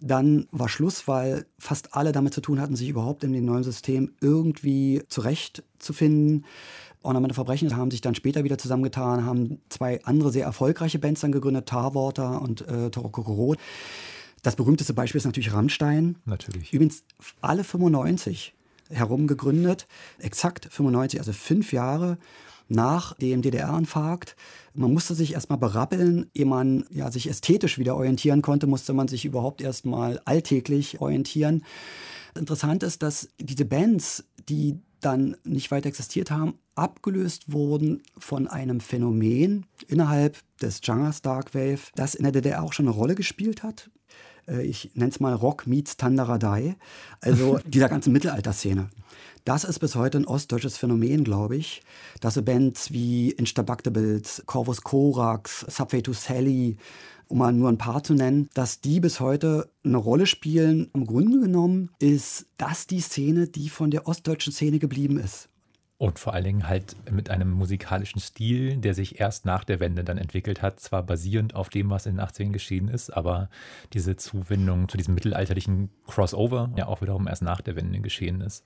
Dann 0.02 0.48
war 0.52 0.70
Schluss, 0.70 1.08
weil 1.08 1.46
fast 1.60 1.94
alle 1.94 2.12
damit 2.12 2.34
zu 2.34 2.42
tun 2.42 2.60
hatten, 2.60 2.76
sich 2.76 2.90
überhaupt 2.90 3.24
in 3.24 3.32
dem 3.32 3.46
neuen 3.46 3.64
System 3.64 4.14
irgendwie 4.22 5.04
zurechtzufinden. 5.08 6.46
Ornamente 7.02 7.36
Verbrechen 7.36 7.76
haben 7.78 7.92
sich 7.92 8.02
dann 8.02 8.16
später 8.16 8.44
wieder 8.44 8.58
zusammengetan, 8.58 9.26
haben 9.26 9.62
zwei 9.70 10.04
andere 10.04 10.32
sehr 10.32 10.46
erfolgreiche 10.46 10.98
Bands 10.98 11.22
dann 11.22 11.32
gegründet, 11.32 11.68
Tarwater 11.68 12.42
und 12.42 12.62
äh, 12.62 12.90
Rot. 12.96 13.60
Das 14.46 14.56
berühmteste 14.56 14.94
Beispiel 14.94 15.18
ist 15.18 15.26
natürlich 15.26 15.54
Rammstein. 15.54 16.18
Natürlich. 16.26 16.72
Übrigens 16.72 17.04
alle 17.42 17.64
95 17.64 18.54
herum 18.92 19.26
gegründet, 19.26 19.88
exakt 20.20 20.68
95, 20.70 21.20
also 21.20 21.34
fünf 21.34 21.74
Jahre 21.74 22.20
nach 22.68 23.16
dem 23.16 23.42
DDR-Infarkt. 23.42 24.36
Man 24.76 24.94
musste 24.94 25.16
sich 25.16 25.34
erstmal 25.34 25.58
berappeln, 25.58 26.30
ehe 26.36 26.46
man 26.46 26.86
ja, 26.92 27.10
sich 27.10 27.28
ästhetisch 27.28 27.80
wieder 27.80 27.96
orientieren 27.96 28.44
konnte, 28.44 28.68
musste 28.68 28.94
man 28.94 29.08
sich 29.08 29.26
überhaupt 29.26 29.64
erstmal 29.64 30.22
alltäglich 30.26 31.02
orientieren. 31.02 31.66
Interessant 32.36 32.84
ist, 32.84 33.02
dass 33.02 33.30
diese 33.40 33.66
Bands, 33.66 34.26
die 34.48 34.78
dann 35.00 35.38
nicht 35.44 35.72
weiter 35.72 35.88
existiert 35.88 36.30
haben, 36.30 36.54
abgelöst 36.76 37.52
wurden 37.52 38.04
von 38.16 38.48
einem 38.48 38.80
Phänomen 38.80 39.66
innerhalb 39.88 40.38
des 40.62 40.82
Genres 40.82 41.24
Darkwave, 41.24 41.80
das 41.96 42.14
in 42.14 42.24
der 42.24 42.32
DDR 42.32 42.62
auch 42.62 42.74
schon 42.74 42.86
eine 42.86 42.96
Rolle 42.96 43.16
gespielt 43.16 43.64
hat. 43.64 43.90
Äh, 44.48 44.64
ich 44.64 44.92
nenne 44.94 45.12
es 45.12 45.20
mal 45.20 45.34
Rock 45.34 45.68
meets 45.68 45.98
Tandaradai, 45.98 46.76
also 47.22 47.60
dieser 47.66 47.90
ganzen 47.90 48.14
Mittelalterszene. 48.14 48.90
Das 49.44 49.64
ist 49.64 49.80
bis 49.80 49.96
heute 49.96 50.18
ein 50.18 50.26
ostdeutsches 50.26 50.78
Phänomen, 50.78 51.24
glaube 51.24 51.56
ich, 51.56 51.84
dass 52.20 52.34
so 52.34 52.42
Bands 52.42 52.92
wie 52.92 53.30
Instabactables, 53.30 54.44
Corvus 54.48 54.82
Corax, 54.82 55.66
Subway 55.70 56.02
to 56.02 56.14
Sally, 56.14 56.78
um 57.28 57.38
mal 57.40 57.54
nur 57.54 57.70
ein 57.70 57.78
paar 57.78 58.04
zu 58.04 58.14
nennen, 58.14 58.50
dass 58.54 58.82
die 58.82 59.00
bis 59.00 59.20
heute 59.20 59.70
eine 59.84 59.98
Rolle 59.98 60.26
spielen. 60.26 60.90
Im 60.94 61.06
Grunde 61.06 61.40
genommen 61.40 61.92
ist 62.00 62.48
das 62.58 62.88
die 62.88 63.02
Szene, 63.02 63.48
die 63.48 63.70
von 63.70 63.92
der 63.92 64.08
ostdeutschen 64.08 64.54
Szene 64.54 64.80
geblieben 64.80 65.20
ist. 65.20 65.50
Und 65.98 66.20
vor 66.20 66.34
allen 66.34 66.44
Dingen 66.44 66.68
halt 66.68 66.96
mit 67.10 67.30
einem 67.30 67.52
musikalischen 67.52 68.20
Stil, 68.20 68.78
der 68.78 68.94
sich 68.94 69.20
erst 69.20 69.46
nach 69.46 69.64
der 69.64 69.80
Wende 69.80 70.04
dann 70.04 70.18
entwickelt 70.18 70.62
hat, 70.62 70.80
zwar 70.82 71.04
basierend 71.04 71.56
auf 71.56 71.70
dem, 71.70 71.90
was 71.90 72.06
in 72.06 72.18
den 72.18 72.26
80ern 72.26 72.52
geschehen 72.52 72.90
ist, 72.90 73.12
aber 73.12 73.50
diese 73.94 74.18
Zuwendung 74.18 74.90
zu 74.90 74.98
diesem 74.98 75.14
mittelalterlichen 75.14 75.90
Crossover 76.06 76.70
ja 76.76 76.88
auch 76.88 77.02
wiederum 77.02 77.28
erst 77.28 77.44
nach 77.44 77.62
der 77.62 77.78
Wende 77.78 78.02
geschehen 78.02 78.42
ist. 78.42 78.66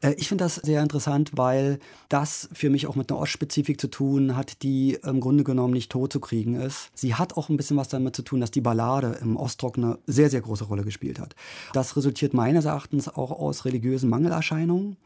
Äh, 0.00 0.14
ich 0.14 0.28
finde 0.28 0.44
das 0.44 0.56
sehr 0.56 0.82
interessant, 0.82 1.32
weil 1.34 1.78
das 2.08 2.48
für 2.52 2.70
mich 2.70 2.86
auch 2.86 2.96
mit 2.96 3.10
einer 3.10 3.20
Ostspezifik 3.20 3.80
zu 3.80 3.88
tun 3.88 4.36
hat, 4.36 4.62
die 4.62 4.98
im 5.02 5.20
Grunde 5.20 5.44
genommen 5.44 5.72
nicht 5.72 5.90
tot 5.90 6.12
zu 6.12 6.20
kriegen 6.20 6.54
ist. 6.54 6.90
Sie 6.94 7.14
hat 7.14 7.36
auch 7.36 7.48
ein 7.48 7.56
bisschen 7.56 7.76
was 7.76 7.88
damit 7.88 8.16
zu 8.16 8.22
tun, 8.22 8.40
dass 8.40 8.50
die 8.50 8.60
Ballade 8.60 9.18
im 9.20 9.36
Ostrock 9.36 9.78
eine 9.78 9.98
sehr, 10.06 10.30
sehr 10.30 10.40
große 10.40 10.64
Rolle 10.64 10.84
gespielt 10.84 11.18
hat. 11.18 11.34
Das 11.72 11.96
resultiert 11.96 12.34
meines 12.34 12.64
Erachtens 12.64 13.08
auch 13.08 13.30
aus 13.30 13.64
religiösen 13.64 14.10
Mangelerscheinungen. 14.10 14.96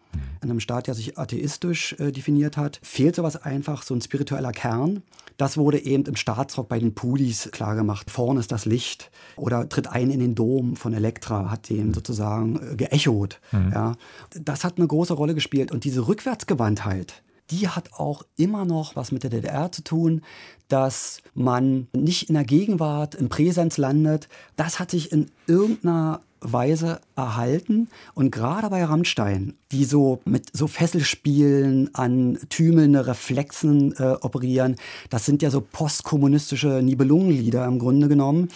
In 0.42 0.50
einem 0.50 0.61
Staat, 0.61 0.87
der 0.87 0.94
sich 0.94 1.18
atheistisch 1.18 1.94
äh, 1.98 2.12
definiert 2.12 2.57
hat, 2.57 2.81
fehlt 2.83 3.16
sowas 3.16 3.37
einfach, 3.37 3.83
so 3.83 3.94
ein 3.94 4.00
spiritueller 4.00 4.53
Kern. 4.53 5.03
Das 5.37 5.57
wurde 5.57 5.79
eben 5.85 6.05
im 6.05 6.16
Staatsrock 6.16 6.68
bei 6.68 6.79
den 6.79 6.94
Pudis 6.94 7.48
klargemacht. 7.53 8.11
Vorne 8.11 8.40
ist 8.40 8.53
das 8.53 8.66
Licht 8.66 9.11
oder 9.37 9.68
tritt 9.68 9.88
ein 9.88 10.11
in 10.11 10.20
den 10.20 10.35
Dom 10.35 10.77
von 10.77 10.92
Elektra, 10.94 11.50
hat 11.50 11.68
dem 11.68 11.92
sozusagen 11.92 12.61
äh, 12.72 12.77
geechot. 12.77 13.40
Mhm. 13.53 13.72
Ja. 13.72 13.96
Das 14.31 14.64
hat 14.64 14.79
eine 14.79 14.87
große 14.87 15.14
Rolle 15.14 15.35
gespielt. 15.35 15.72
Und 15.72 15.85
diese 15.85 16.07
Rückwärtsgewandtheit, 16.07 17.22
die 17.50 17.68
hat 17.68 17.92
auch 17.92 18.22
immer 18.37 18.64
noch 18.64 18.96
was 18.96 19.12
mit 19.12 19.22
der 19.22 19.31
DDR 19.31 19.70
zu 19.70 19.83
tun, 19.83 20.22
dass 20.68 21.20
man 21.35 21.88
nicht 21.94 22.29
in 22.29 22.35
der 22.35 22.44
Gegenwart, 22.44 23.14
im 23.14 23.29
Präsens 23.29 23.77
landet. 23.77 24.29
Das 24.57 24.79
hat 24.79 24.90
sich 24.90 25.12
in 25.12 25.31
irgendeiner 25.46 26.20
Weise 26.44 27.00
erhalten. 27.16 27.88
Und 28.14 28.30
gerade 28.30 28.70
bei 28.70 28.85
Rammstein, 28.85 29.54
die 29.72 29.85
so 29.85 30.20
mit 30.24 30.57
so 30.57 30.66
Fesselspielen 30.66 31.94
an 31.94 32.38
tümelnde 32.48 33.07
Reflexen 33.07 33.94
äh, 33.96 34.16
operieren, 34.20 34.76
das 35.11 35.24
sind 35.24 35.42
ja 35.42 35.50
so 35.50 35.61
postkommunistische 35.61 36.83
Nibelungenlieder 36.83 37.64
im 37.64 37.78
Grunde 37.78 38.09
genommen. 38.09 38.48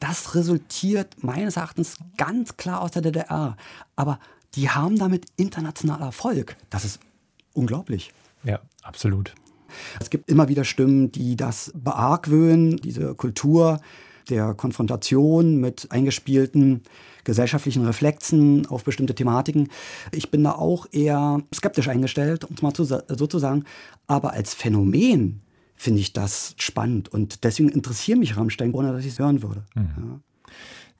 Das 0.00 0.34
resultiert 0.34 1.22
meines 1.22 1.56
Erachtens 1.56 1.96
ganz 2.16 2.56
klar 2.56 2.80
aus 2.80 2.92
der 2.92 3.02
DDR. 3.02 3.56
Aber 3.96 4.18
die 4.54 4.70
haben 4.70 4.98
damit 4.98 5.26
international 5.36 6.00
Erfolg. 6.00 6.56
Das 6.70 6.84
ist 6.84 7.00
unglaublich. 7.54 8.12
Ja, 8.44 8.60
absolut. 8.82 9.34
Es 10.00 10.10
gibt 10.10 10.28
immer 10.28 10.48
wieder 10.48 10.64
Stimmen, 10.64 11.12
die 11.12 11.36
das 11.36 11.72
beargwöhnen, 11.74 12.76
diese 12.76 13.14
Kultur 13.14 13.80
der 14.28 14.54
Konfrontation 14.54 15.56
mit 15.56 15.90
eingespielten 15.90 16.82
gesellschaftlichen 17.24 17.84
Reflexen 17.84 18.66
auf 18.66 18.84
bestimmte 18.84 19.14
Thematiken. 19.14 19.68
Ich 20.10 20.30
bin 20.30 20.44
da 20.44 20.52
auch 20.52 20.86
eher 20.92 21.42
skeptisch 21.54 21.88
eingestellt, 21.88 22.44
um 22.44 22.56
es 22.56 22.62
mal 22.62 22.74
so 22.74 23.26
zu 23.26 23.38
sagen. 23.38 23.64
Aber 24.06 24.32
als 24.32 24.54
Phänomen 24.54 25.42
finde 25.76 26.00
ich 26.00 26.12
das 26.12 26.54
spannend 26.58 27.08
und 27.08 27.44
deswegen 27.44 27.68
interessiert 27.68 28.18
mich 28.18 28.36
Rammstein, 28.36 28.72
ohne 28.72 28.92
dass 28.92 29.04
ich 29.04 29.12
es 29.12 29.18
hören 29.18 29.42
würde. 29.42 29.64
Mhm. 29.74 29.94
Ja. 29.96 30.20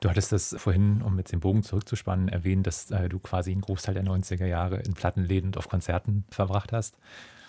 Du 0.00 0.10
hattest 0.10 0.32
das 0.32 0.56
vorhin, 0.58 1.00
um 1.00 1.14
mit 1.14 1.30
dem 1.30 1.38
Bogen 1.38 1.62
zurückzuspannen, 1.62 2.28
erwähnt, 2.28 2.66
dass 2.66 2.90
äh, 2.90 3.08
du 3.08 3.20
quasi 3.20 3.52
einen 3.52 3.60
Großteil 3.60 3.94
der 3.94 4.02
90er 4.02 4.46
Jahre 4.46 4.80
in 4.80 4.94
Plattenläden 4.94 5.50
und 5.50 5.56
auf 5.56 5.68
Konzerten 5.68 6.24
verbracht 6.28 6.72
hast. 6.72 6.96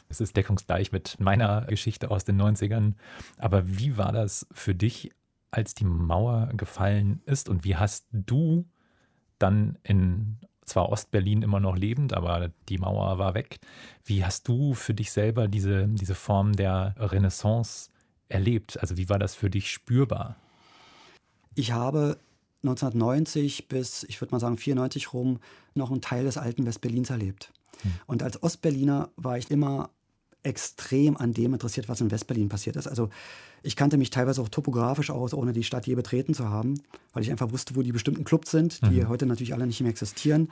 Es 0.08 0.22
ist 0.22 0.38
deckungsgleich 0.38 0.92
mit 0.92 1.20
meiner 1.20 1.62
Geschichte 1.62 2.12
aus 2.12 2.26
den 2.26 2.40
90ern. 2.40 2.94
Aber 3.40 3.64
wie 3.66 3.98
war 3.98 4.12
das 4.12 4.46
für 4.52 4.76
dich, 4.76 5.12
als 5.54 5.76
die 5.76 5.86
Mauer 5.86 6.50
gefallen 6.56 7.22
ist 7.26 7.48
und 7.50 7.64
wie 7.64 7.76
hast 7.76 8.08
du 8.12 8.66
dann 9.38 9.78
in 9.84 10.38
zwar 10.66 10.90
Ostberlin 10.90 11.42
immer 11.42 11.60
noch 11.60 11.76
lebend, 11.76 12.14
aber 12.14 12.52
die 12.70 12.78
Mauer 12.78 13.18
war 13.18 13.34
weg. 13.34 13.60
Wie 14.06 14.24
hast 14.24 14.48
du 14.48 14.74
für 14.74 14.94
dich 14.94 15.12
selber 15.12 15.48
diese, 15.48 15.88
diese 15.90 16.16
Form 16.16 16.54
der 16.54 16.96
Renaissance 16.98 17.90
erlebt? 18.30 18.80
Also 18.80 18.98
wie 18.98 19.10
war 19.10 19.20
das 19.20 19.36
für 19.36 19.50
dich 19.50 19.72
spürbar? 19.72 20.38
Ich 21.56 21.74
habe 21.74 22.18
1990 22.64 23.68
bis, 23.68 24.04
ich 24.04 24.22
würde 24.22 24.32
mal 24.32 24.40
sagen, 24.40 24.58
94 24.58 25.14
rum 25.14 25.40
noch 25.76 25.92
einen 25.92 26.02
Teil 26.02 26.24
des 26.24 26.38
alten 26.38 26.66
Westberlins 26.66 27.10
erlebt. 27.10 27.52
Hm. 27.82 27.92
Und 28.08 28.24
als 28.24 28.42
Ostberliner 28.42 29.10
war 29.18 29.38
ich 29.38 29.52
immer 29.52 29.90
extrem 30.44 31.18
an 31.18 31.34
dem 31.34 31.54
interessiert, 31.54 31.90
was 31.90 32.02
in 32.02 32.12
Westberlin 32.12 32.50
passiert 32.50 32.76
ist. 32.76 32.88
Also 32.88 33.10
ich 33.64 33.78
kannte 33.78 33.98
mich 33.98 34.10
teilweise 34.10 34.42
auch 34.42 34.50
topografisch 34.50 35.10
aus, 35.10 35.34
ohne 35.34 35.54
die 35.54 35.64
Stadt 35.64 35.88
je 35.88 35.96
betreten 35.96 36.34
zu 36.34 36.50
haben, 36.50 36.82
weil 37.14 37.24
ich 37.24 37.32
einfach 37.32 37.52
wusste, 37.52 37.76
wo 37.78 37.82
die 37.82 37.94
bestimmten 37.94 38.26
Clubs 38.26 38.52
sind, 38.52 38.82
die 38.84 39.02
mhm. 39.02 39.08
heute 39.08 39.26
natürlich 39.26 39.54
alle 39.54 39.66
nicht 39.66 39.80
mehr 39.80 39.90
existieren. 39.90 40.50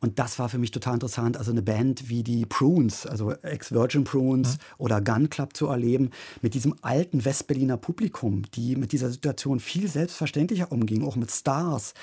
Und 0.00 0.18
das 0.18 0.38
war 0.38 0.50
für 0.50 0.58
mich 0.58 0.70
total 0.70 0.94
interessant, 0.94 1.38
also 1.38 1.50
eine 1.50 1.62
Band 1.62 2.10
wie 2.10 2.22
die 2.22 2.44
Prunes, 2.44 3.06
also 3.06 3.32
Ex-Virgin 3.32 4.04
Prunes 4.04 4.52
mhm. 4.52 4.58
oder 4.76 5.00
Gun 5.00 5.30
Club 5.30 5.56
zu 5.56 5.68
erleben, 5.68 6.10
mit 6.42 6.52
diesem 6.52 6.74
alten 6.82 7.24
Westberliner 7.24 7.78
Publikum, 7.78 8.42
die 8.54 8.76
mit 8.76 8.92
dieser 8.92 9.10
Situation 9.10 9.58
viel 9.58 9.88
selbstverständlicher 9.88 10.70
umging, 10.70 11.02
auch 11.04 11.16
mit 11.16 11.30
Stars, 11.30 11.94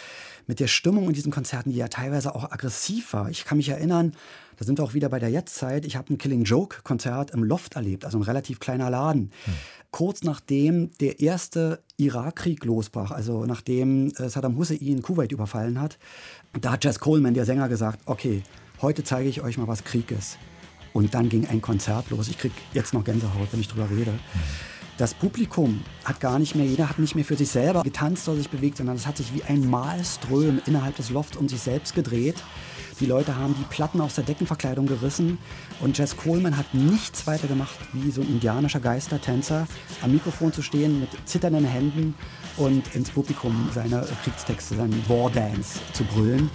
mit 0.47 0.59
der 0.59 0.67
Stimmung 0.67 1.07
in 1.07 1.13
diesen 1.13 1.31
Konzerten, 1.31 1.71
die 1.71 1.77
ja 1.77 1.87
teilweise 1.87 2.33
auch 2.33 2.51
aggressiv 2.51 3.13
war. 3.13 3.29
Ich 3.29 3.45
kann 3.45 3.57
mich 3.57 3.69
erinnern, 3.69 4.13
da 4.57 4.65
sind 4.65 4.79
wir 4.79 4.83
auch 4.83 4.95
wieder 4.95 5.09
bei 5.09 5.19
der 5.19 5.29
Jetztzeit. 5.29 5.85
Ich 5.85 5.95
habe 5.95 6.11
ein 6.11 6.17
Killing 6.17 6.43
Joke 6.43 6.81
Konzert 6.83 7.31
im 7.31 7.43
Loft 7.43 7.75
erlebt, 7.75 8.05
also 8.05 8.17
ein 8.17 8.23
relativ 8.23 8.59
kleiner 8.59 8.89
Laden. 8.89 9.31
Hm. 9.45 9.53
Kurz 9.91 10.23
nachdem 10.47 10.91
der 11.01 11.19
erste 11.19 11.83
Irakkrieg 11.97 12.63
losbrach, 12.63 13.11
also 13.11 13.43
nachdem 13.45 14.13
äh, 14.15 14.29
Saddam 14.29 14.55
Hussein 14.55 15.01
Kuwait 15.01 15.33
überfallen 15.33 15.81
hat, 15.81 15.97
da 16.61 16.71
hat 16.71 16.85
Jess 16.85 16.99
Coleman, 16.99 17.33
der 17.33 17.43
Sänger, 17.43 17.67
gesagt, 17.67 17.99
okay, 18.05 18.43
heute 18.81 19.03
zeige 19.03 19.27
ich 19.27 19.41
euch 19.41 19.57
mal, 19.57 19.67
was 19.67 19.83
Krieg 19.83 20.09
ist. 20.09 20.37
Und 20.93 21.13
dann 21.13 21.27
ging 21.27 21.47
ein 21.47 21.61
Konzert 21.61 22.09
los. 22.11 22.29
Ich 22.29 22.37
kriege 22.37 22.55
jetzt 22.73 22.93
noch 22.93 23.03
Gänsehaut, 23.03 23.49
wenn 23.51 23.59
ich 23.59 23.67
drüber 23.67 23.89
rede. 23.89 24.13
Das 24.97 25.13
Publikum 25.13 25.83
hat 26.05 26.21
gar 26.21 26.39
nicht 26.39 26.55
mehr, 26.55 26.65
jeder 26.65 26.87
hat 26.87 26.97
nicht 26.97 27.15
mehr 27.15 27.25
für 27.25 27.35
sich 27.35 27.49
selber 27.49 27.83
getanzt 27.83 28.25
oder 28.29 28.37
sich 28.37 28.49
bewegt, 28.49 28.77
sondern 28.77 28.95
es 28.95 29.05
hat 29.05 29.17
sich 29.17 29.33
wie 29.33 29.43
ein 29.43 29.69
Malström 29.69 30.61
innerhalb 30.65 30.95
des 30.95 31.09
Lofts 31.09 31.35
um 31.35 31.49
sich 31.49 31.59
selbst 31.59 31.93
gedreht. 31.93 32.41
Die 32.99 33.05
Leute 33.05 33.35
haben 33.35 33.53
die 33.53 33.63
Platten 33.65 34.01
aus 34.01 34.15
der 34.15 34.23
Deckenverkleidung 34.23 34.87
gerissen 34.87 35.37
und 35.81 35.95
Jess 35.99 36.17
Coleman 36.17 36.57
hat 36.57 36.73
nichts 36.73 37.27
weiter 37.27 37.47
gemacht, 37.47 37.77
wie 37.93 38.09
so 38.09 38.21
ein 38.21 38.27
indianischer 38.27 38.79
Geistertänzer 38.79 39.67
am 40.01 40.13
Mikrofon 40.13 40.51
zu 40.51 40.63
stehen 40.63 41.01
mit 41.01 41.09
zitternden 41.25 41.63
Händen 41.63 42.15
und 42.57 42.95
ins 42.95 43.11
Publikum 43.11 43.69
seine 43.71 44.03
Kriegstexte, 44.23 44.75
seinen 44.75 45.07
War 45.07 45.29
Dance 45.29 45.79
zu 45.93 46.05
brüllen. 46.05 46.49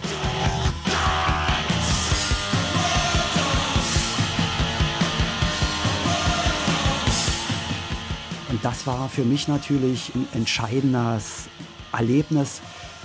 Und 8.51 8.65
das 8.65 8.85
war 8.89 9.09
für 9.09 9.25
mich 9.25 9.47
natürlich 9.47 10.13
ein 10.17 10.27
entscheidendes 10.35 11.49
Erlebnis, 11.93 12.61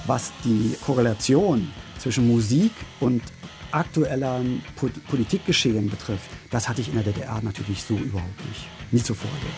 was 0.08 0.32
die 0.44 0.76
Korrelation 0.86 1.72
zwischen 2.00 2.28
Musik 2.28 2.72
und 3.00 3.22
aktuellem 3.72 4.62
Politikgeschehen 5.10 5.90
betrifft, 5.90 6.30
das 6.50 6.68
hatte 6.70 6.82
ich 6.82 6.88
in 6.88 6.96
der 6.96 7.04
DDR 7.04 7.42
natürlich 7.42 7.84
so 7.84 7.96
überhaupt 7.96 8.46
nicht. 8.48 8.68
Nicht 8.92 9.06
so 9.06 9.14
vorgelegt. 9.14 9.54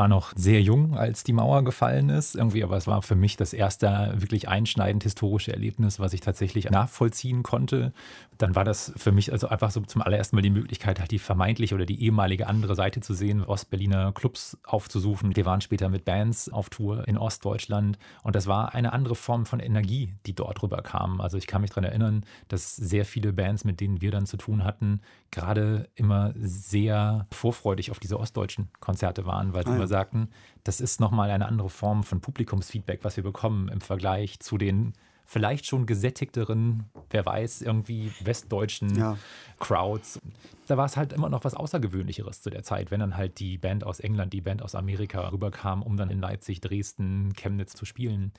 war 0.00 0.08
noch 0.08 0.32
sehr 0.34 0.62
jung, 0.62 0.96
als 0.96 1.24
die 1.24 1.34
Mauer 1.34 1.62
gefallen 1.62 2.08
ist, 2.08 2.34
irgendwie, 2.34 2.64
aber 2.64 2.78
es 2.78 2.86
war 2.86 3.02
für 3.02 3.16
mich 3.16 3.36
das 3.36 3.52
erste 3.52 4.14
wirklich 4.16 4.48
einschneidend 4.48 5.02
historische 5.02 5.52
Erlebnis, 5.52 6.00
was 6.00 6.14
ich 6.14 6.22
tatsächlich 6.22 6.70
nachvollziehen 6.70 7.42
konnte. 7.42 7.92
Dann 8.40 8.54
war 8.54 8.64
das 8.64 8.94
für 8.96 9.12
mich 9.12 9.32
also 9.32 9.48
einfach 9.48 9.70
so 9.70 9.82
zum 9.82 10.00
allerersten 10.00 10.34
Mal 10.34 10.40
die 10.40 10.48
Möglichkeit, 10.48 10.98
halt 10.98 11.10
die 11.10 11.18
vermeintliche 11.18 11.74
oder 11.74 11.84
die 11.84 12.02
ehemalige 12.02 12.46
andere 12.46 12.74
Seite 12.74 13.00
zu 13.00 13.12
sehen, 13.12 13.44
Ostberliner 13.44 14.12
Clubs 14.12 14.56
aufzusuchen. 14.64 15.36
Wir 15.36 15.44
waren 15.44 15.60
später 15.60 15.90
mit 15.90 16.06
Bands 16.06 16.48
auf 16.48 16.70
Tour 16.70 17.06
in 17.06 17.18
Ostdeutschland 17.18 17.98
und 18.22 18.34
das 18.34 18.46
war 18.46 18.74
eine 18.74 18.94
andere 18.94 19.14
Form 19.14 19.44
von 19.44 19.60
Energie, 19.60 20.14
die 20.24 20.34
dort 20.34 20.62
rüberkam. 20.62 21.20
Also 21.20 21.36
ich 21.36 21.46
kann 21.46 21.60
mich 21.60 21.68
daran 21.68 21.84
erinnern, 21.84 22.24
dass 22.48 22.74
sehr 22.76 23.04
viele 23.04 23.34
Bands, 23.34 23.64
mit 23.64 23.78
denen 23.78 24.00
wir 24.00 24.10
dann 24.10 24.24
zu 24.24 24.38
tun 24.38 24.64
hatten, 24.64 25.02
gerade 25.30 25.90
immer 25.94 26.32
sehr 26.34 27.26
vorfreudig 27.30 27.90
auf 27.90 27.98
diese 27.98 28.18
ostdeutschen 28.18 28.70
Konzerte 28.80 29.26
waren, 29.26 29.52
weil 29.52 29.64
sie 29.66 29.72
ah, 29.72 29.76
immer 29.76 29.86
sagten, 29.86 30.30
das 30.64 30.80
ist 30.80 30.98
nochmal 30.98 31.30
eine 31.30 31.44
andere 31.44 31.68
Form 31.68 32.04
von 32.04 32.22
Publikumsfeedback, 32.22 33.00
was 33.04 33.18
wir 33.18 33.24
bekommen 33.24 33.68
im 33.68 33.82
Vergleich 33.82 34.40
zu 34.40 34.56
den 34.56 34.94
vielleicht 35.30 35.64
schon 35.64 35.86
gesättigteren, 35.86 36.90
wer 37.08 37.24
weiß, 37.24 37.62
irgendwie 37.62 38.10
westdeutschen 38.20 38.96
ja. 38.96 39.16
Crowds. 39.60 40.20
Da 40.66 40.76
war 40.76 40.86
es 40.86 40.96
halt 40.96 41.12
immer 41.12 41.28
noch 41.28 41.44
was 41.44 41.54
Außergewöhnlicheres 41.54 42.42
zu 42.42 42.50
der 42.50 42.64
Zeit, 42.64 42.90
wenn 42.90 42.98
dann 42.98 43.16
halt 43.16 43.38
die 43.38 43.56
Band 43.56 43.84
aus 43.84 44.00
England, 44.00 44.32
die 44.32 44.40
Band 44.40 44.60
aus 44.60 44.74
Amerika 44.74 45.28
rüberkam, 45.28 45.84
um 45.84 45.96
dann 45.96 46.10
in 46.10 46.18
Leipzig, 46.18 46.60
Dresden, 46.60 47.32
Chemnitz 47.34 47.74
zu 47.74 47.84
spielen. 47.84 48.32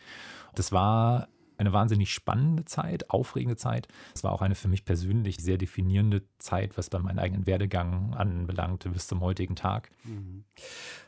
Das 0.54 0.74
war 0.74 1.30
eine 1.62 1.74
wahnsinnig 1.74 2.12
spannende 2.14 2.66
Zeit, 2.66 3.10
aufregende 3.10 3.56
Zeit. 3.56 3.88
Es 4.14 4.24
war 4.24 4.34
auch 4.34 4.42
eine 4.42 4.56
für 4.56 4.68
mich 4.68 4.86
persönlich 4.86 5.38
sehr 5.38 5.58
definierende 5.58 6.24
Zeit, 6.40 6.78
was 6.78 6.90
dann 6.90 7.04
meinen 7.04 7.20
eigenen 7.20 7.46
Werdegang 7.46 8.14
anbelangte 8.14 8.90
bis 8.90 9.08
zum 9.08 9.22
heutigen 9.22 9.56
Tag. 9.56 9.90
Mhm. 10.04 10.44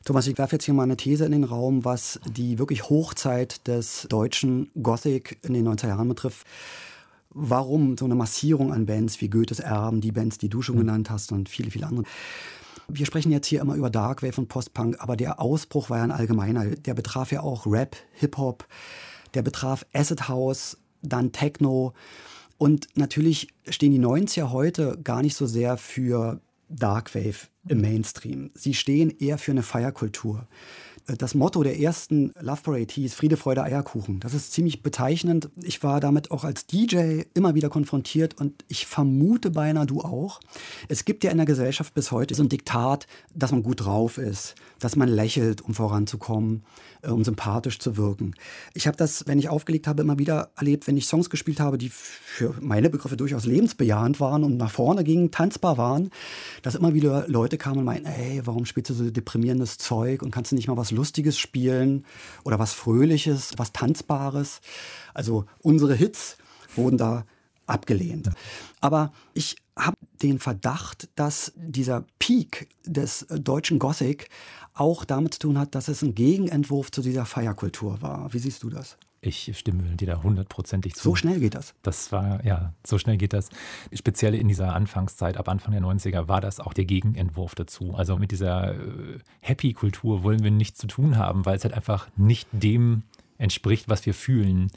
Thomas, 0.06 0.28
ich 0.28 0.38
werfe 0.38 0.56
jetzt 0.56 0.66
hier 0.66 0.74
mal 0.74 0.84
eine 0.84 0.98
These 0.98 1.26
in 1.26 1.32
den 1.32 1.44
Raum, 1.44 1.86
was 1.86 2.20
die 2.26 2.60
wirklich 2.60 2.90
Hochzeit 2.90 3.68
des 3.68 4.08
deutschen 4.10 4.72
Gothic 4.82 5.40
in 5.44 5.54
den 5.54 5.68
90er 5.68 5.88
Jahren 5.88 6.08
betrifft 6.08 6.48
warum 7.34 7.98
so 7.98 8.06
eine 8.06 8.16
Massierung 8.16 8.72
an 8.72 8.86
Bands 8.86 9.20
wie 9.20 9.30
Goethes 9.30 9.60
Erben, 9.60 10.02
die 10.02 10.12
Bands, 10.12 10.38
die 10.38 10.50
du 10.50 10.62
schon 10.62 10.76
mhm. 10.76 10.82
genannt 10.82 11.10
hast 11.10 11.32
und 11.32 11.50
viele, 11.50 11.72
viele 11.72 11.88
andere. 11.88 12.06
Wir 12.88 13.06
sprechen 13.06 13.32
jetzt 13.32 13.48
hier 13.48 13.62
immer 13.62 13.76
über 13.76 13.90
Darkwave 13.90 14.40
und 14.40 14.50
Postpunk, 14.50 14.98
aber 15.00 15.16
der 15.16 15.40
Ausbruch 15.40 15.90
war 15.90 15.98
ja 15.98 16.04
ein 16.04 16.12
allgemeiner. 16.12 16.66
Der 16.66 16.94
betraf 16.94 17.32
ja 17.32 17.42
auch 17.42 17.66
Rap, 17.66 17.96
Hip-Hop, 18.14 18.68
der 19.34 19.42
betraf 19.42 19.86
Acid 19.94 20.28
House, 20.28 20.78
dann 21.02 21.32
Techno. 21.32 21.94
Und 22.58 22.88
natürlich 22.96 23.50
stehen 23.68 23.92
die 23.92 24.00
90er 24.00 24.52
heute 24.52 24.98
gar 25.04 25.22
nicht 25.22 25.36
so 25.36 25.46
sehr 25.46 25.78
für 25.78 26.42
Darkwave 26.70 27.48
im 27.68 27.82
Mainstream. 27.82 28.52
Sie 28.54 28.74
stehen 28.74 29.10
eher 29.20 29.38
für 29.38 29.52
eine 29.52 29.64
Feierkultur. 29.64 30.48
Das 31.06 31.36
Motto 31.36 31.64
der 31.64 31.78
ersten 31.82 32.32
Love 32.40 32.62
Parade 32.64 32.94
hieß 32.94 33.14
Friede, 33.14 33.36
Freude, 33.36 33.62
Eierkuchen. 33.62 34.22
Das 34.22 34.34
ist 34.34 34.54
ziemlich 34.54 34.84
bezeichnend. 34.84 35.50
Ich 35.62 35.84
war 35.84 36.00
damit 36.00 36.32
auch 36.32 36.46
als 36.46 36.66
DJ 36.66 37.24
immer 37.34 37.56
wieder 37.56 37.68
konfrontiert 37.68 38.40
und 38.40 38.64
ich 38.70 38.86
vermute 38.86 39.52
beinahe 39.52 39.86
du 39.86 40.00
auch. 40.00 40.40
Es 40.88 41.04
gibt 41.04 41.26
ja 41.26 41.32
in 41.32 41.38
der 41.38 41.46
Gesellschaft 41.46 41.94
bis 41.94 42.12
heute 42.12 42.36
so 42.36 42.44
ein 42.44 42.48
Diktat, 42.48 43.06
dass 43.36 43.52
man 43.52 43.64
gut 43.64 43.84
drauf 43.84 44.18
ist, 44.18 44.56
dass 44.80 44.96
man 44.96 45.10
lächelt, 45.10 45.60
um 45.62 45.74
voranzukommen, 45.74 46.64
äh, 47.02 47.10
um 47.10 47.26
sympathisch 47.26 47.80
zu 47.80 47.98
wirken. 47.98 48.34
Ich 48.74 48.88
habe 48.88 48.96
das, 48.96 49.28
wenn 49.28 49.40
ich 49.40 49.50
aufgelegt 49.50 49.88
habe, 49.88 50.04
immer 50.04 50.20
wieder 50.20 50.52
erlebt, 50.56 50.88
wenn 50.88 50.96
ich 50.96 51.08
Songs 51.08 51.30
gespielt 51.30 51.60
habe, 51.60 51.78
die 51.78 51.90
für 51.90 52.56
meine 52.62 52.90
Begriffe 52.90 53.18
durchaus 53.18 53.46
lebensbejahend 53.46 54.22
waren 54.22 54.46
und 54.46 54.56
nach 54.56 54.72
vorne 54.72 55.04
gingen, 55.04 55.32
tanzbar 55.32 55.78
waren, 55.78 56.12
dass 56.62 56.76
immer 56.76 56.94
wieder 56.94 57.28
Leute 57.28 57.58
kamen 57.58 57.80
und 57.80 57.86
meinten, 57.86 58.08
ey, 58.08 58.42
warum 58.46 58.66
spielst 58.66 58.90
du 58.92 58.94
so 58.94 59.10
deprimierendes 59.10 59.78
Zeug 59.78 60.22
und 60.22 60.32
kannst 60.32 60.52
du 60.52 60.56
nicht 60.56 60.70
mal 60.70 60.78
was 60.78 60.93
Lustiges 60.94 61.38
spielen 61.38 62.06
oder 62.44 62.60
was 62.60 62.74
Fröhliches, 62.74 63.52
was 63.58 63.74
Tanzbares. 63.74 64.62
Also 65.14 65.46
unsere 65.60 65.96
Hits 65.96 66.38
wurden 66.76 66.98
da 66.98 67.26
abgelehnt. 67.66 68.30
Aber 68.82 69.12
ich 69.34 69.56
habe 69.78 69.98
den 70.22 70.40
Verdacht, 70.40 71.10
dass 71.16 71.54
dieser 71.56 72.06
Peak 72.20 72.70
des 72.86 73.26
deutschen 73.30 73.80
Gothic 73.80 74.30
auch 74.74 75.06
damit 75.06 75.36
zu 75.36 75.40
tun 75.42 75.58
hat, 75.58 75.76
dass 75.76 75.88
es 75.88 76.02
ein 76.02 76.16
Gegenentwurf 76.16 76.92
zu 76.92 77.02
dieser 77.02 77.26
Feierkultur 77.26 78.02
war. 78.02 78.34
Wie 78.34 78.40
siehst 78.40 78.64
du 78.64 78.70
das? 78.70 78.98
Ich 79.26 79.58
stimme 79.58 79.84
dir 79.96 80.08
da 80.08 80.24
hundertprozentig 80.24 80.96
zu. 80.96 81.04
So 81.04 81.16
schnell 81.16 81.40
geht 81.40 81.56
das. 81.56 81.74
Das 81.82 82.12
war, 82.12 82.44
ja, 82.46 82.74
so 82.86 82.98
schnell 82.98 83.18
geht 83.18 83.34
das. 83.34 83.50
Speziell 83.94 84.36
in 84.36 84.50
dieser 84.50 84.74
Anfangszeit, 84.74 85.38
ab 85.38 85.48
Anfang 85.48 85.72
der 85.72 85.82
90er, 85.82 86.28
war 86.28 86.42
das 86.42 86.60
auch 86.60 86.74
der 86.74 86.86
Gegenentwurf 86.86 87.56
dazu. 87.56 87.94
Also 87.96 88.18
mit 88.18 88.32
dieser 88.32 88.76
äh, 88.76 89.20
Happy-Kultur 89.40 90.24
wollen 90.24 90.44
wir 90.44 90.52
nichts 90.52 90.78
zu 90.78 90.88
tun 90.88 91.18
haben, 91.18 91.46
weil 91.46 91.56
es 91.56 91.64
halt 91.64 91.74
einfach 91.74 92.10
nicht 92.18 92.50
dem 92.52 93.04
entspricht, 93.44 93.90
was 93.90 94.06
wir 94.06 94.14
fühlen. 94.14 94.72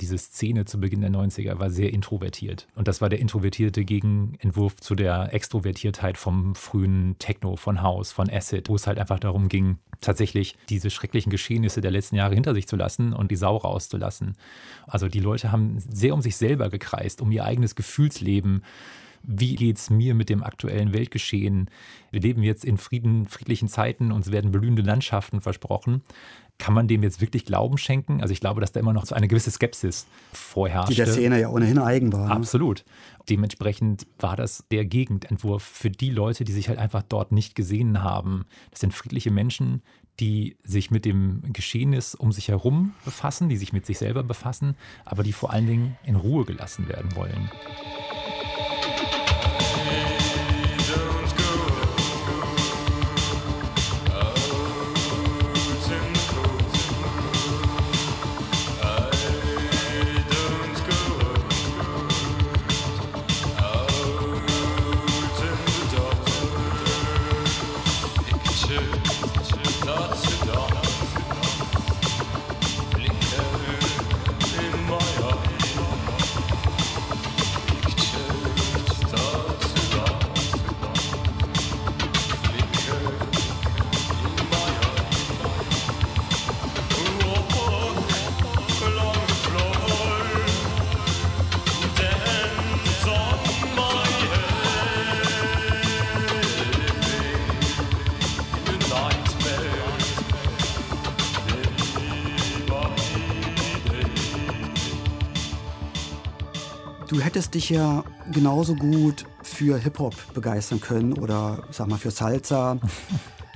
Diese 0.00 0.16
Szene 0.16 0.66
zu 0.66 0.78
Beginn 0.78 1.00
der 1.00 1.10
90er 1.10 1.58
war 1.58 1.70
sehr 1.70 1.92
introvertiert. 1.92 2.68
Und 2.76 2.86
das 2.86 3.00
war 3.00 3.08
der 3.08 3.18
introvertierte 3.18 3.84
Gegenentwurf 3.84 4.76
zu 4.76 4.94
der 4.94 5.34
Extrovertiertheit 5.34 6.18
vom 6.18 6.54
frühen 6.54 7.16
Techno, 7.18 7.56
von 7.56 7.82
House, 7.82 8.12
von 8.12 8.30
Acid, 8.30 8.68
wo 8.68 8.76
es 8.76 8.86
halt 8.86 8.98
einfach 8.98 9.18
darum 9.18 9.48
ging, 9.48 9.78
tatsächlich 10.00 10.56
diese 10.68 10.90
schrecklichen 10.90 11.30
Geschehnisse 11.30 11.80
der 11.80 11.90
letzten 11.90 12.16
Jahre 12.16 12.34
hinter 12.34 12.54
sich 12.54 12.68
zu 12.68 12.76
lassen 12.76 13.12
und 13.12 13.30
die 13.30 13.36
Sau 13.36 13.56
rauszulassen. 13.56 14.36
Also 14.86 15.08
die 15.08 15.20
Leute 15.20 15.50
haben 15.50 15.78
sehr 15.78 16.14
um 16.14 16.22
sich 16.22 16.36
selber 16.36 16.68
gekreist, 16.68 17.20
um 17.20 17.32
ihr 17.32 17.44
eigenes 17.44 17.74
Gefühlsleben 17.74 18.62
wie 19.22 19.54
geht 19.54 19.76
es 19.76 19.90
mir 19.90 20.14
mit 20.14 20.28
dem 20.30 20.42
aktuellen 20.42 20.92
Weltgeschehen? 20.92 21.68
Wir 22.10 22.20
leben 22.20 22.42
jetzt 22.42 22.64
in 22.64 22.78
Frieden, 22.78 23.26
friedlichen 23.26 23.68
Zeiten, 23.68 24.12
uns 24.12 24.32
werden 24.32 24.50
blühende 24.50 24.82
Landschaften 24.82 25.40
versprochen. 25.40 26.02
Kann 26.60 26.74
man 26.74 26.86
dem 26.86 27.02
jetzt 27.02 27.20
wirklich 27.20 27.46
Glauben 27.46 27.78
schenken? 27.78 28.20
Also 28.20 28.32
ich 28.32 28.40
glaube, 28.40 28.60
dass 28.60 28.70
da 28.70 28.80
immer 28.80 28.92
noch 28.92 29.06
so 29.06 29.14
eine 29.14 29.28
gewisse 29.28 29.50
Skepsis 29.50 30.06
vorherrscht. 30.32 30.90
Die 30.90 30.94
der 30.94 31.06
Szene 31.06 31.40
ja 31.40 31.48
ohnehin 31.48 31.78
eigen 31.78 32.12
war. 32.12 32.28
Ne? 32.28 32.34
Absolut. 32.34 32.84
Dementsprechend 33.30 34.06
war 34.18 34.36
das 34.36 34.64
der 34.70 34.84
Gegenentwurf 34.84 35.62
für 35.62 35.90
die 35.90 36.10
Leute, 36.10 36.44
die 36.44 36.52
sich 36.52 36.68
halt 36.68 36.78
einfach 36.78 37.02
dort 37.02 37.32
nicht 37.32 37.54
gesehen 37.54 38.02
haben. 38.02 38.44
Das 38.70 38.80
sind 38.80 38.92
friedliche 38.92 39.30
Menschen, 39.30 39.82
die 40.20 40.58
sich 40.62 40.90
mit 40.90 41.06
dem 41.06 41.42
Geschehnis 41.52 42.14
um 42.14 42.30
sich 42.30 42.48
herum 42.48 42.92
befassen, 43.06 43.48
die 43.48 43.56
sich 43.56 43.72
mit 43.72 43.86
sich 43.86 43.98
selber 43.98 44.22
befassen, 44.22 44.76
aber 45.06 45.22
die 45.22 45.32
vor 45.32 45.52
allen 45.52 45.66
Dingen 45.66 45.96
in 46.04 46.14
Ruhe 46.14 46.44
gelassen 46.44 46.88
werden 46.88 47.16
wollen. 47.16 47.50
Hättest 107.30 107.54
dich 107.54 107.70
ja 107.70 108.02
genauso 108.32 108.74
gut 108.74 109.24
für 109.44 109.78
Hip-Hop 109.78 110.16
begeistern 110.34 110.80
können 110.80 111.12
oder 111.12 111.62
sag 111.70 111.86
mal 111.86 111.96
für 111.96 112.10
Salsa. 112.10 112.76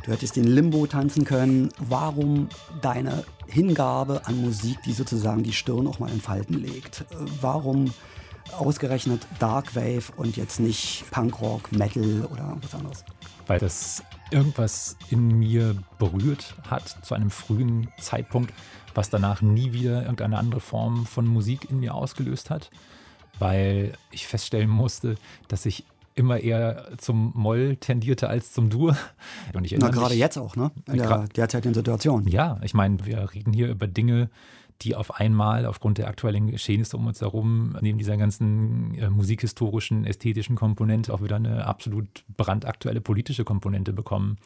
Du 0.04 0.12
hättest 0.12 0.37
den 0.37 0.44
Limbo 0.44 0.87
tanzen 0.87 1.24
können. 1.24 1.70
Warum 1.78 2.50
deine 2.82 3.24
Hingabe 3.46 4.26
an 4.26 4.38
Musik, 4.38 4.76
die 4.84 4.92
sozusagen 4.92 5.42
die 5.42 5.54
Stirn 5.54 5.87
auch 5.87 5.98
mal 5.98 6.10
in 6.10 6.20
Falten 6.20 6.52
legt? 6.62 7.06
Warum 7.40 7.90
ausgerechnet 8.58 9.26
Dark 9.38 9.74
Wave 9.74 10.12
und 10.16 10.37
jetzt 10.37 10.60
nicht 10.60 11.04
Punkrock, 11.10 11.72
Metal 11.72 12.28
oder 12.30 12.54
was 12.60 12.74
anderes? 12.74 13.02
Weil 13.46 13.58
das 13.58 14.02
irgendwas 14.30 14.98
in 15.08 15.38
mir 15.38 15.74
berührt 15.98 16.54
hat 16.68 16.98
zu 17.02 17.14
einem 17.14 17.30
frühen 17.30 17.88
Zeitpunkt, 17.98 18.52
was 18.94 19.08
danach 19.08 19.40
nie 19.40 19.72
wieder 19.72 20.02
irgendeine 20.02 20.37
andere 20.37 20.60
Form 20.60 21.06
von 21.06 21.26
Musik 21.26 21.70
in 21.70 21.80
mir 21.80 21.94
ausgelöst 21.94 22.50
hat 22.50 22.70
weil 23.38 23.92
ich 24.11 24.27
feststellen 24.27 24.70
musste, 24.70 25.16
dass 25.49 25.66
ich 25.66 25.85
immer 26.14 26.38
eher 26.38 26.87
zum 26.99 27.33
Moll 27.35 27.77
tendierte 27.77 28.29
als 28.29 28.53
zum 28.53 28.70
Dur. 28.70 28.97
Und 29.53 29.64
ich 29.64 29.75
Na, 29.79 29.88
gerade 29.88 30.14
jetzt 30.14 30.38
auch, 30.38 30.57
ne? 30.57 30.70
In 30.87 30.99
der 30.99 31.27
derzeitigen 31.29 31.75
Situation. 31.75 32.27
Ja, 32.29 32.59
ich 32.62 32.75
meine, 32.75 33.05
wir 33.05 33.35
reden 33.35 33.53
hier 33.53 33.68
über 33.68 33.87
Dinge, 33.87 34.31
die 34.83 34.94
auf 34.94 35.18
einmal 35.18 35.66
aufgrund 35.66 35.99
der 35.99 36.09
aktuellen 36.09 36.51
Geschehnisse 36.51 36.97
um 36.97 37.07
uns 37.07 37.20
herum, 37.20 37.77
neben 37.81 37.99
dieser 37.99 38.16
ganzen 38.16 38.94
äh, 38.94 39.09
musikhistorischen, 39.09 40.05
ästhetischen 40.05 40.57
Komponente 40.57 41.12
auch 41.12 41.23
wieder 41.23 41.37
eine 41.37 41.66
absolut 41.66 42.25
brandaktuelle 42.37 43.01
politische 43.01 43.44
Komponente 43.44 43.92
bekommen. 43.92 44.38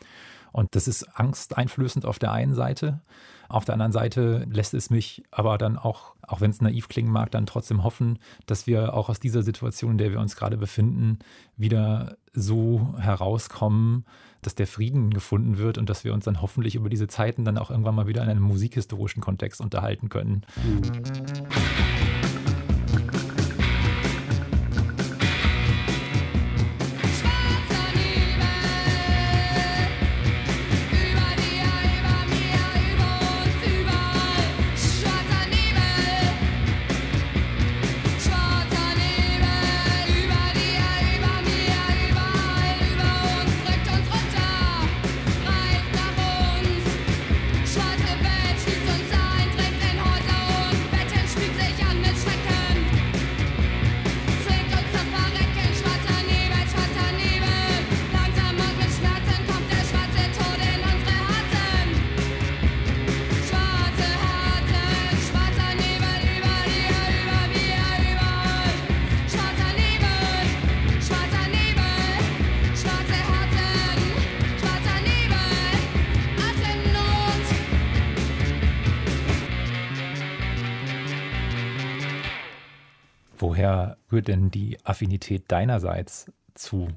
Und 0.52 0.74
das 0.74 0.88
ist 0.88 1.04
angsteinflößend 1.18 2.04
auf 2.04 2.18
der 2.18 2.32
einen 2.32 2.54
Seite. 2.54 3.00
Auf 3.48 3.64
der 3.64 3.74
anderen 3.74 3.92
Seite 3.92 4.46
lässt 4.50 4.74
es 4.74 4.90
mich 4.90 5.22
aber 5.30 5.56
dann 5.56 5.78
auch, 5.78 6.14
auch 6.22 6.42
wenn 6.42 6.50
es 6.50 6.60
naiv 6.60 6.88
klingen 6.88 7.10
mag, 7.10 7.30
dann 7.30 7.46
trotzdem 7.46 7.82
hoffen, 7.82 8.18
dass 8.44 8.66
wir 8.66 8.92
auch 8.92 9.08
aus 9.08 9.20
dieser 9.20 9.42
Situation, 9.42 9.92
in 9.92 9.98
der 9.98 10.10
wir 10.10 10.20
uns 10.20 10.36
gerade 10.36 10.58
befinden, 10.58 11.18
wieder 11.56 12.18
so 12.34 12.94
herauskommen, 12.98 14.04
dass 14.42 14.54
der 14.54 14.66
Frieden 14.66 15.10
gefunden 15.10 15.56
wird 15.56 15.78
und 15.78 15.88
dass 15.88 16.04
wir 16.04 16.12
uns 16.12 16.26
dann 16.26 16.42
hoffentlich 16.42 16.74
über 16.74 16.90
diese 16.90 17.08
Zeiten 17.08 17.44
dann 17.44 17.58
auch 17.58 17.70
irgendwann 17.70 17.94
mal 17.94 18.06
wieder 18.06 18.22
in 18.22 18.28
einem 18.28 18.42
musikhistorischen 18.42 19.22
Kontext 19.22 19.60
unterhalten 19.60 20.10
können. 20.10 20.44
Mhm. 20.62 21.97
Rührt 84.18 84.28
denn 84.28 84.50
die 84.50 84.76
Affinität 84.84 85.44
deinerseits 85.48 86.26
zu 86.54 86.88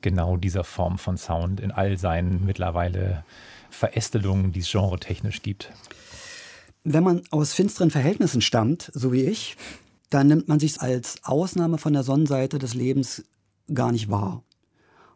genau 0.00 0.36
dieser 0.36 0.64
Form 0.64 0.98
von 0.98 1.18
Sound 1.18 1.60
in 1.60 1.70
all 1.70 1.98
seinen 1.98 2.46
mittlerweile 2.46 3.24
Verästelungen, 3.70 4.52
die 4.52 4.60
es 4.60 4.72
genretechnisch 4.72 5.42
gibt? 5.42 5.70
Wenn 6.82 7.04
man 7.04 7.22
aus 7.30 7.52
finsteren 7.52 7.90
Verhältnissen 7.90 8.40
stammt, 8.40 8.90
so 8.94 9.12
wie 9.12 9.24
ich, 9.24 9.56
dann 10.10 10.26
nimmt 10.26 10.48
man 10.48 10.58
sich 10.58 10.80
als 10.80 11.16
Ausnahme 11.22 11.78
von 11.78 11.92
der 11.92 12.02
Sonnenseite 12.02 12.58
des 12.58 12.74
Lebens 12.74 13.24
gar 13.72 13.92
nicht 13.92 14.10
wahr. 14.10 14.42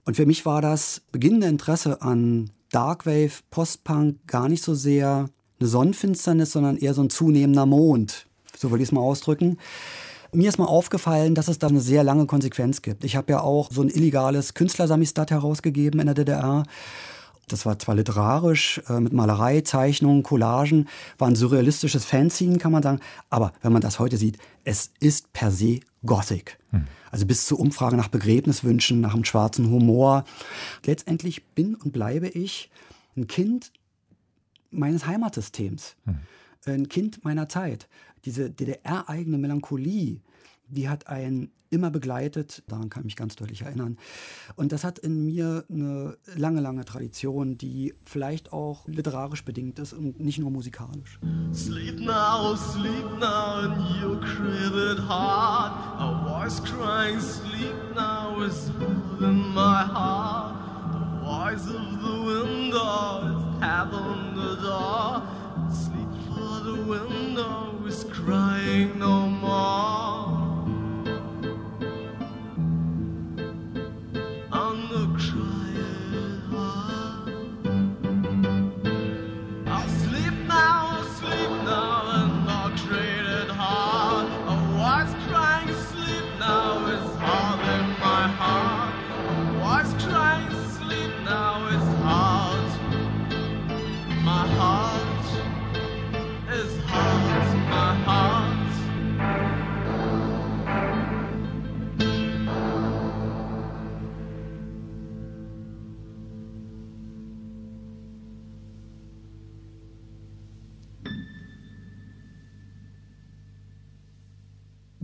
Und 0.05 0.15
für 0.15 0.27
mich 0.27 0.47
war 0.47 0.63
das 0.63 1.03
beginnende 1.11 1.49
Interesse 1.49 2.03
an 2.03 2.51
Darkwave, 2.71 3.33
Postpunk 3.51 4.27
gar 4.27 4.49
nicht 4.49 4.63
so 4.63 4.75
sehr 4.75 5.29
eine 5.59 5.69
Sonnenfinsternis, 5.69 6.53
sondern 6.53 6.77
eher 6.77 6.95
so 6.95 7.03
ein 7.03 7.11
zunehmender 7.11 7.67
Mond. 7.67 8.27
So 8.57 8.71
will 8.71 8.81
ich 8.81 8.89
es 8.89 8.93
mal 8.93 9.01
ausdrücken. 9.01 9.59
Mir 10.37 10.51
ist 10.51 10.59
mal 10.59 10.67
aufgefallen, 10.67 11.35
dass 11.35 11.49
es 11.49 11.59
da 11.59 11.69
eine 11.69 11.81
sehr 11.81 12.05
lange 12.05 12.27
Konsequenz 12.27 12.83
gibt. 12.83 13.05
Ich 13.05 13.17
habe 13.17 13.33
ja 13.33 13.41
auch 13.41 13.71
so 13.73 13.81
ein 13.81 13.89
illegales 13.89 14.53
Künstlersamistat 14.53 15.31
herausgegeben 15.31 15.99
in 15.99 16.07
der 16.07 16.15
DDR. 16.15 16.65
Das 17.49 17.65
war 17.65 17.79
zwar 17.79 17.95
literarisch, 17.95 18.83
äh, 18.87 19.01
mit 19.01 19.15
Malerei, 19.15 19.63
Zeichnungen, 19.63 20.23
Collagen, 20.23 20.89
war 21.17 21.29
ein 21.29 21.37
surrealistisches 21.37 22.05
Fanzine, 22.05 22.59
kann 22.59 22.71
man 22.71 22.83
sagen. 22.83 23.01
Aber 23.31 23.55
wenn 23.63 23.73
man 23.73 23.81
das 23.81 23.99
heute 23.99 24.19
sieht, 24.19 24.37
es 24.65 24.91
ist 25.01 25.33
per 25.33 25.51
se 25.51 25.81
Gothic. 26.05 26.59
Hm. 26.71 26.85
Also 27.11 27.25
bis 27.25 27.47
zur 27.47 27.59
Umfrage 27.59 27.97
nach 27.97 28.09
Begräbniswünschen, 28.09 29.01
nach 29.01 29.15
dem 29.15 29.25
schwarzen 29.25 29.71
Humor. 29.71 30.25
Letztendlich 30.85 31.47
bin 31.47 31.77
und 31.77 31.95
bleibe 31.95 32.29
ich 32.29 32.71
ein 33.17 33.27
Kind 33.27 33.73
meines 34.71 35.07
Heimatsystems. 35.07 35.97
Hm. 36.05 36.19
Ein 36.67 36.89
Kind 36.91 37.25
meiner 37.25 37.49
Zeit. 37.49 37.89
Diese 38.27 38.51
DDR-eigene 38.51 39.39
Melancholie, 39.39 40.21
die 40.69 40.89
hat 40.89 41.07
einen 41.07 41.53
immer 41.71 41.91
begleitet, 41.91 42.63
daran 42.69 42.91
kann 42.91 43.03
ich 43.03 43.07
mich 43.07 43.17
ganz 43.17 43.37
deutlich 43.37 43.63
erinnern. 43.63 43.99
Und 44.57 44.73
das 44.73 44.85
hat 44.85 44.99
in 44.99 45.27
mir 45.27 45.65
eine 45.71 46.17
lange, 46.35 46.61
lange 46.61 46.85
Tradition, 46.85 47.59
die 47.59 47.95
vielleicht 48.05 48.53
auch 48.53 48.87
literarisch 48.87 49.45
bedingt 49.45 49.79
ist 49.79 49.93
und 49.93 50.21
nicht 50.21 50.39
nur 50.39 50.51
musikalisch. 50.51 51.19
Sleep 51.53 52.01
now, 52.01 52.57
sleep 52.57 53.05
now 53.21 53.65
in 53.65 53.73
your 54.03 54.21
crowded 54.21 54.99
heart. 55.09 55.73
A 55.99 56.25
voice 56.27 56.61
crying, 56.61 57.21
sleep 57.21 57.75
now 57.95 58.43
is 58.43 58.71
in 59.21 59.55
my 59.55 59.85
heart. 59.85 60.55
The 60.93 61.25
voice 61.25 61.67
of 61.69 61.83
the 62.03 62.17
window 62.27 63.23
is 63.23 63.61
heaven 63.61 64.35
the 64.35 64.63
door. 64.63 65.23
Sleep 65.71 66.13
for 66.29 66.61
the 66.65 66.83
window 66.89 67.76
is 67.87 68.05
crying 68.05 68.99
no 68.99 69.29
more. 69.29 70.16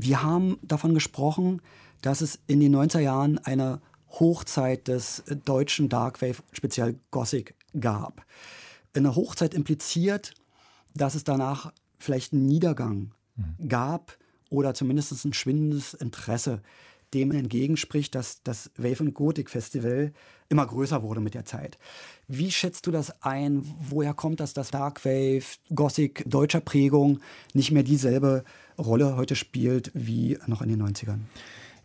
Wir 0.02 0.20
haben 0.20 0.58
davon 0.62 0.94
gesprochen, 0.94 1.62
dass 2.00 2.22
es 2.22 2.40
in 2.48 2.58
den 2.58 2.74
90er 2.74 2.98
Jahren 2.98 3.38
eine 3.38 3.80
Hochzeit 4.10 4.88
des 4.88 5.22
deutschen 5.44 5.88
Darkwave, 5.88 6.42
speziell 6.50 6.98
Gothic, 7.12 7.54
gab. 7.78 8.26
Eine 8.94 9.14
Hochzeit 9.14 9.54
impliziert, 9.54 10.34
dass 10.92 11.14
es 11.14 11.22
danach 11.22 11.72
vielleicht 12.00 12.32
einen 12.32 12.46
Niedergang 12.46 13.12
mhm. 13.36 13.68
gab 13.68 14.18
oder 14.50 14.74
zumindest 14.74 15.24
ein 15.24 15.32
schwindendes 15.34 15.94
Interesse 15.94 16.62
dem 17.14 17.30
entgegenspricht, 17.30 18.16
dass 18.16 18.42
das 18.42 18.72
Wave 18.76 19.04
und 19.04 19.14
Gothic 19.14 19.50
Festival 19.50 20.12
immer 20.52 20.66
größer 20.66 21.02
wurde 21.02 21.20
mit 21.20 21.34
der 21.34 21.44
Zeit. 21.44 21.78
Wie 22.28 22.52
schätzt 22.52 22.86
du 22.86 22.90
das 22.90 23.22
ein? 23.22 23.64
Woher 23.88 24.12
kommt 24.12 24.38
das, 24.38 24.52
dass 24.52 24.70
Dark 24.70 25.04
Wave, 25.04 25.44
Gothic 25.74 26.22
deutscher 26.26 26.60
Prägung 26.60 27.20
nicht 27.54 27.72
mehr 27.72 27.82
dieselbe 27.82 28.44
Rolle 28.78 29.16
heute 29.16 29.34
spielt 29.34 29.90
wie 29.94 30.38
noch 30.46 30.60
in 30.60 30.68
den 30.68 30.82
90ern? 30.82 31.20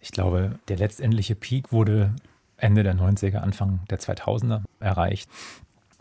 Ich 0.02 0.12
glaube, 0.12 0.60
der 0.68 0.78
letztendliche 0.78 1.34
Peak 1.34 1.72
wurde 1.72 2.14
Ende 2.58 2.84
der 2.84 2.96
90er, 2.96 3.38
Anfang 3.38 3.80
der 3.90 4.00
2000er 4.00 4.64
erreicht. 4.80 5.30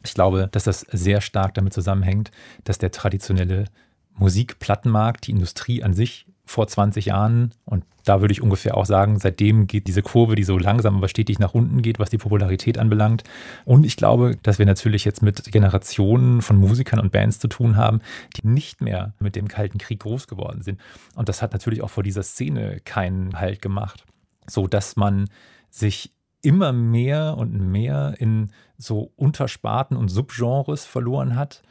Ich 0.04 0.14
glaube, 0.14 0.48
dass 0.50 0.64
das 0.64 0.80
sehr 0.90 1.20
stark 1.20 1.54
damit 1.54 1.72
zusammenhängt, 1.72 2.32
dass 2.64 2.78
der 2.78 2.90
traditionelle 2.90 3.66
Musikplattenmarkt, 4.14 5.26
die 5.26 5.32
Industrie 5.32 5.82
an 5.82 5.94
sich 5.94 6.26
vor 6.46 6.66
20 6.66 7.06
Jahren 7.06 7.52
und 7.64 7.84
da 8.06 8.20
würde 8.20 8.30
ich 8.30 8.40
ungefähr 8.40 8.76
auch 8.76 8.86
sagen, 8.86 9.18
seitdem 9.18 9.66
geht 9.66 9.88
diese 9.88 10.00
Kurve, 10.00 10.36
die 10.36 10.44
so 10.44 10.56
langsam 10.56 10.96
aber 10.96 11.08
stetig 11.08 11.40
nach 11.40 11.54
unten 11.54 11.82
geht, 11.82 11.98
was 11.98 12.08
die 12.08 12.18
Popularität 12.18 12.78
anbelangt. 12.78 13.24
Und 13.64 13.84
ich 13.84 13.96
glaube, 13.96 14.36
dass 14.44 14.60
wir 14.60 14.66
natürlich 14.66 15.04
jetzt 15.04 15.22
mit 15.22 15.50
Generationen 15.50 16.40
von 16.40 16.56
Musikern 16.56 17.00
und 17.00 17.10
Bands 17.10 17.40
zu 17.40 17.48
tun 17.48 17.76
haben, 17.76 18.00
die 18.36 18.46
nicht 18.46 18.80
mehr 18.80 19.14
mit 19.18 19.34
dem 19.34 19.48
Kalten 19.48 19.78
Krieg 19.78 19.98
groß 20.00 20.28
geworden 20.28 20.62
sind. 20.62 20.80
Und 21.16 21.28
das 21.28 21.42
hat 21.42 21.52
natürlich 21.52 21.82
auch 21.82 21.90
vor 21.90 22.04
dieser 22.04 22.22
Szene 22.22 22.78
keinen 22.84 23.40
Halt 23.40 23.60
gemacht, 23.60 24.04
so 24.46 24.68
dass 24.68 24.94
man 24.94 25.28
sich 25.68 26.12
immer 26.42 26.72
mehr 26.72 27.36
und 27.36 27.58
mehr 27.58 28.14
in 28.18 28.52
so 28.78 29.10
Untersparten 29.16 29.96
und 29.96 30.10
Subgenres 30.10 30.84
verloren 30.84 31.34
hat 31.34 31.62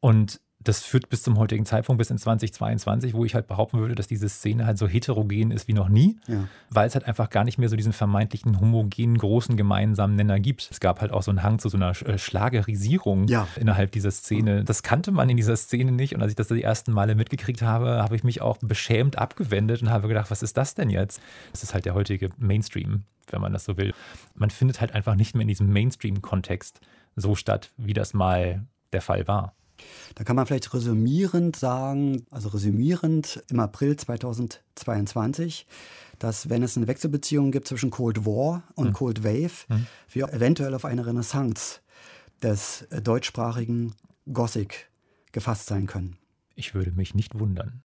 und 0.00 0.40
das 0.64 0.82
führt 0.82 1.08
bis 1.10 1.22
zum 1.22 1.38
heutigen 1.38 1.66
Zeitpunkt, 1.66 1.98
bis 1.98 2.10
in 2.10 2.18
2022, 2.18 3.14
wo 3.14 3.24
ich 3.24 3.34
halt 3.34 3.46
behaupten 3.46 3.78
würde, 3.78 3.94
dass 3.94 4.06
diese 4.06 4.28
Szene 4.28 4.66
halt 4.66 4.78
so 4.78 4.88
heterogen 4.88 5.50
ist 5.50 5.68
wie 5.68 5.74
noch 5.74 5.88
nie, 5.88 6.16
ja. 6.26 6.48
weil 6.70 6.86
es 6.86 6.94
halt 6.94 7.04
einfach 7.04 7.30
gar 7.30 7.44
nicht 7.44 7.58
mehr 7.58 7.68
so 7.68 7.76
diesen 7.76 7.92
vermeintlichen 7.92 8.60
homogenen, 8.60 9.18
großen 9.18 9.56
gemeinsamen 9.56 10.16
Nenner 10.16 10.40
gibt. 10.40 10.68
Es 10.70 10.80
gab 10.80 11.00
halt 11.00 11.12
auch 11.12 11.22
so 11.22 11.30
einen 11.30 11.42
Hang 11.42 11.58
zu 11.58 11.68
so 11.68 11.76
einer 11.76 11.90
äh, 11.90 12.18
Schlagerisierung 12.18 13.28
ja. 13.28 13.46
innerhalb 13.56 13.92
dieser 13.92 14.10
Szene. 14.10 14.64
Das 14.64 14.82
kannte 14.82 15.12
man 15.12 15.28
in 15.28 15.36
dieser 15.36 15.56
Szene 15.56 15.92
nicht 15.92 16.14
und 16.14 16.22
als 16.22 16.32
ich 16.32 16.36
das 16.36 16.48
die 16.48 16.62
ersten 16.62 16.92
Male 16.92 17.14
mitgekriegt 17.14 17.62
habe, 17.62 18.02
habe 18.02 18.16
ich 18.16 18.24
mich 18.24 18.40
auch 18.40 18.56
beschämt 18.60 19.18
abgewendet 19.18 19.82
und 19.82 19.90
habe 19.90 20.08
gedacht, 20.08 20.30
was 20.30 20.42
ist 20.42 20.56
das 20.56 20.74
denn 20.74 20.88
jetzt? 20.88 21.20
Das 21.52 21.62
ist 21.62 21.74
halt 21.74 21.84
der 21.84 21.94
heutige 21.94 22.30
Mainstream, 22.38 23.02
wenn 23.30 23.40
man 23.40 23.52
das 23.52 23.64
so 23.64 23.76
will. 23.76 23.92
Man 24.34 24.50
findet 24.50 24.80
halt 24.80 24.92
einfach 24.92 25.14
nicht 25.14 25.34
mehr 25.34 25.42
in 25.42 25.48
diesem 25.48 25.70
Mainstream-Kontext 25.72 26.80
so 27.16 27.34
statt, 27.34 27.70
wie 27.76 27.92
das 27.92 28.14
mal 28.14 28.64
der 28.92 29.02
Fall 29.02 29.28
war. 29.28 29.54
Da 30.14 30.24
kann 30.24 30.36
man 30.36 30.46
vielleicht 30.46 30.72
resümierend 30.74 31.56
sagen, 31.56 32.26
also 32.30 32.48
resümierend 32.48 33.42
im 33.50 33.60
April 33.60 33.96
2022, 33.96 35.66
dass 36.18 36.48
wenn 36.48 36.62
es 36.62 36.76
eine 36.76 36.86
Wechselbeziehung 36.86 37.52
gibt 37.52 37.68
zwischen 37.68 37.90
Cold 37.90 38.24
War 38.24 38.62
und 38.74 38.88
mhm. 38.88 38.92
Cold 38.92 39.24
Wave, 39.24 39.66
mhm. 39.68 39.86
wir 40.10 40.32
eventuell 40.32 40.74
auf 40.74 40.84
eine 40.84 41.06
Renaissance 41.06 41.80
des 42.42 42.86
deutschsprachigen 43.02 43.94
Gothic 44.32 44.90
gefasst 45.32 45.66
sein 45.66 45.86
können. 45.86 46.16
Ich 46.54 46.74
würde 46.74 46.92
mich 46.92 47.14
nicht 47.14 47.38
wundern. 47.38 47.83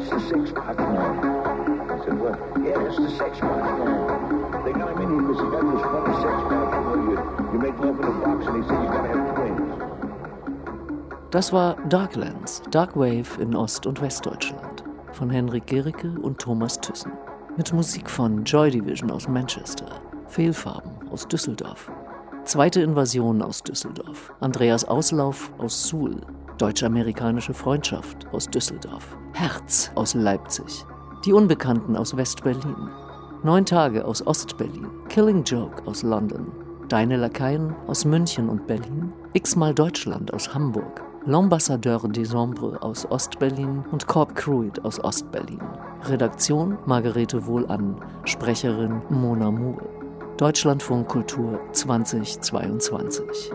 Six 0.00 0.50
spot 0.50 0.78
I 0.78 2.04
said, 2.04 2.18
what? 2.20 2.38
Yeah, 2.64 2.78
that's 2.78 2.96
the 2.96 3.10
six 3.10 3.36
spot 3.38 4.64
They 4.64 4.72
got 4.72 4.90
him 4.92 5.02
in 5.02 5.08
here 5.10 5.22
because 5.22 5.40
he 5.42 5.48
got 5.50 5.64
this 5.72 5.82
funny 5.82 6.14
six 6.22 6.34
spot. 6.46 6.68
You, 6.96 7.16
you 7.52 7.58
make 7.58 7.78
love 7.78 7.98
in 7.98 8.04
a 8.04 8.12
box 8.24 8.46
and 8.46 8.56
he 8.56 8.68
said, 8.68 8.82
you 8.82 8.88
gotta 8.88 9.08
have 9.08 9.34
twins. 9.34 9.60
Das 11.30 11.52
war 11.52 11.76
Darklands, 11.88 12.62
Dark 12.70 12.96
Wave 12.96 13.38
in 13.40 13.54
Ost- 13.54 13.86
und 13.86 14.00
Westdeutschland 14.00 14.84
von 15.12 15.30
Henrik 15.30 15.66
Gericke 15.66 16.12
und 16.22 16.38
Thomas 16.38 16.80
Thyssen. 16.80 17.12
Mit 17.56 17.72
Musik 17.72 18.08
von 18.08 18.44
Joy 18.44 18.70
Division 18.70 19.10
aus 19.10 19.28
Manchester, 19.28 19.86
Fehlfarben 20.28 21.08
aus 21.10 21.26
Düsseldorf, 21.28 21.90
Zweite 22.44 22.80
Invasion 22.80 23.42
aus 23.42 23.62
Düsseldorf, 23.62 24.32
Andreas 24.40 24.84
Auslauf 24.84 25.52
aus 25.58 25.88
Suhl, 25.88 26.20
Deutsch-amerikanische 26.60 27.54
Freundschaft 27.54 28.26
aus 28.32 28.46
Düsseldorf. 28.46 29.16
Herz 29.32 29.90
aus 29.94 30.12
Leipzig. 30.12 30.84
Die 31.24 31.32
Unbekannten 31.32 31.96
aus 31.96 32.14
West-Berlin. 32.14 32.90
Neun 33.42 33.64
Tage 33.64 34.04
aus 34.04 34.26
Ost-Berlin. 34.26 34.88
Killing 35.08 35.42
Joke 35.42 35.82
aus 35.86 36.02
London. 36.02 36.52
Deine 36.90 37.16
Lakaien 37.16 37.74
aus 37.86 38.04
München 38.04 38.50
und 38.50 38.66
Berlin. 38.66 39.10
X-mal 39.32 39.74
Deutschland 39.74 40.34
aus 40.34 40.52
Hamburg. 40.52 41.00
L'Ambassadeur 41.24 42.06
des 42.12 42.34
Ombres 42.34 42.76
aus 42.82 43.10
Ost-Berlin 43.10 43.82
und 43.90 44.06
Corp 44.06 44.34
Cruit 44.34 44.84
aus 44.84 45.02
Ost-Berlin. 45.02 45.62
Redaktion 46.02 46.76
Margarete 46.84 47.46
Wohlan. 47.46 47.96
Sprecherin 48.26 49.00
Mona 49.08 49.50
Moore. 49.50 49.88
Deutschlandfunk 50.36 51.08
Kultur 51.08 51.58
2022. 51.72 53.50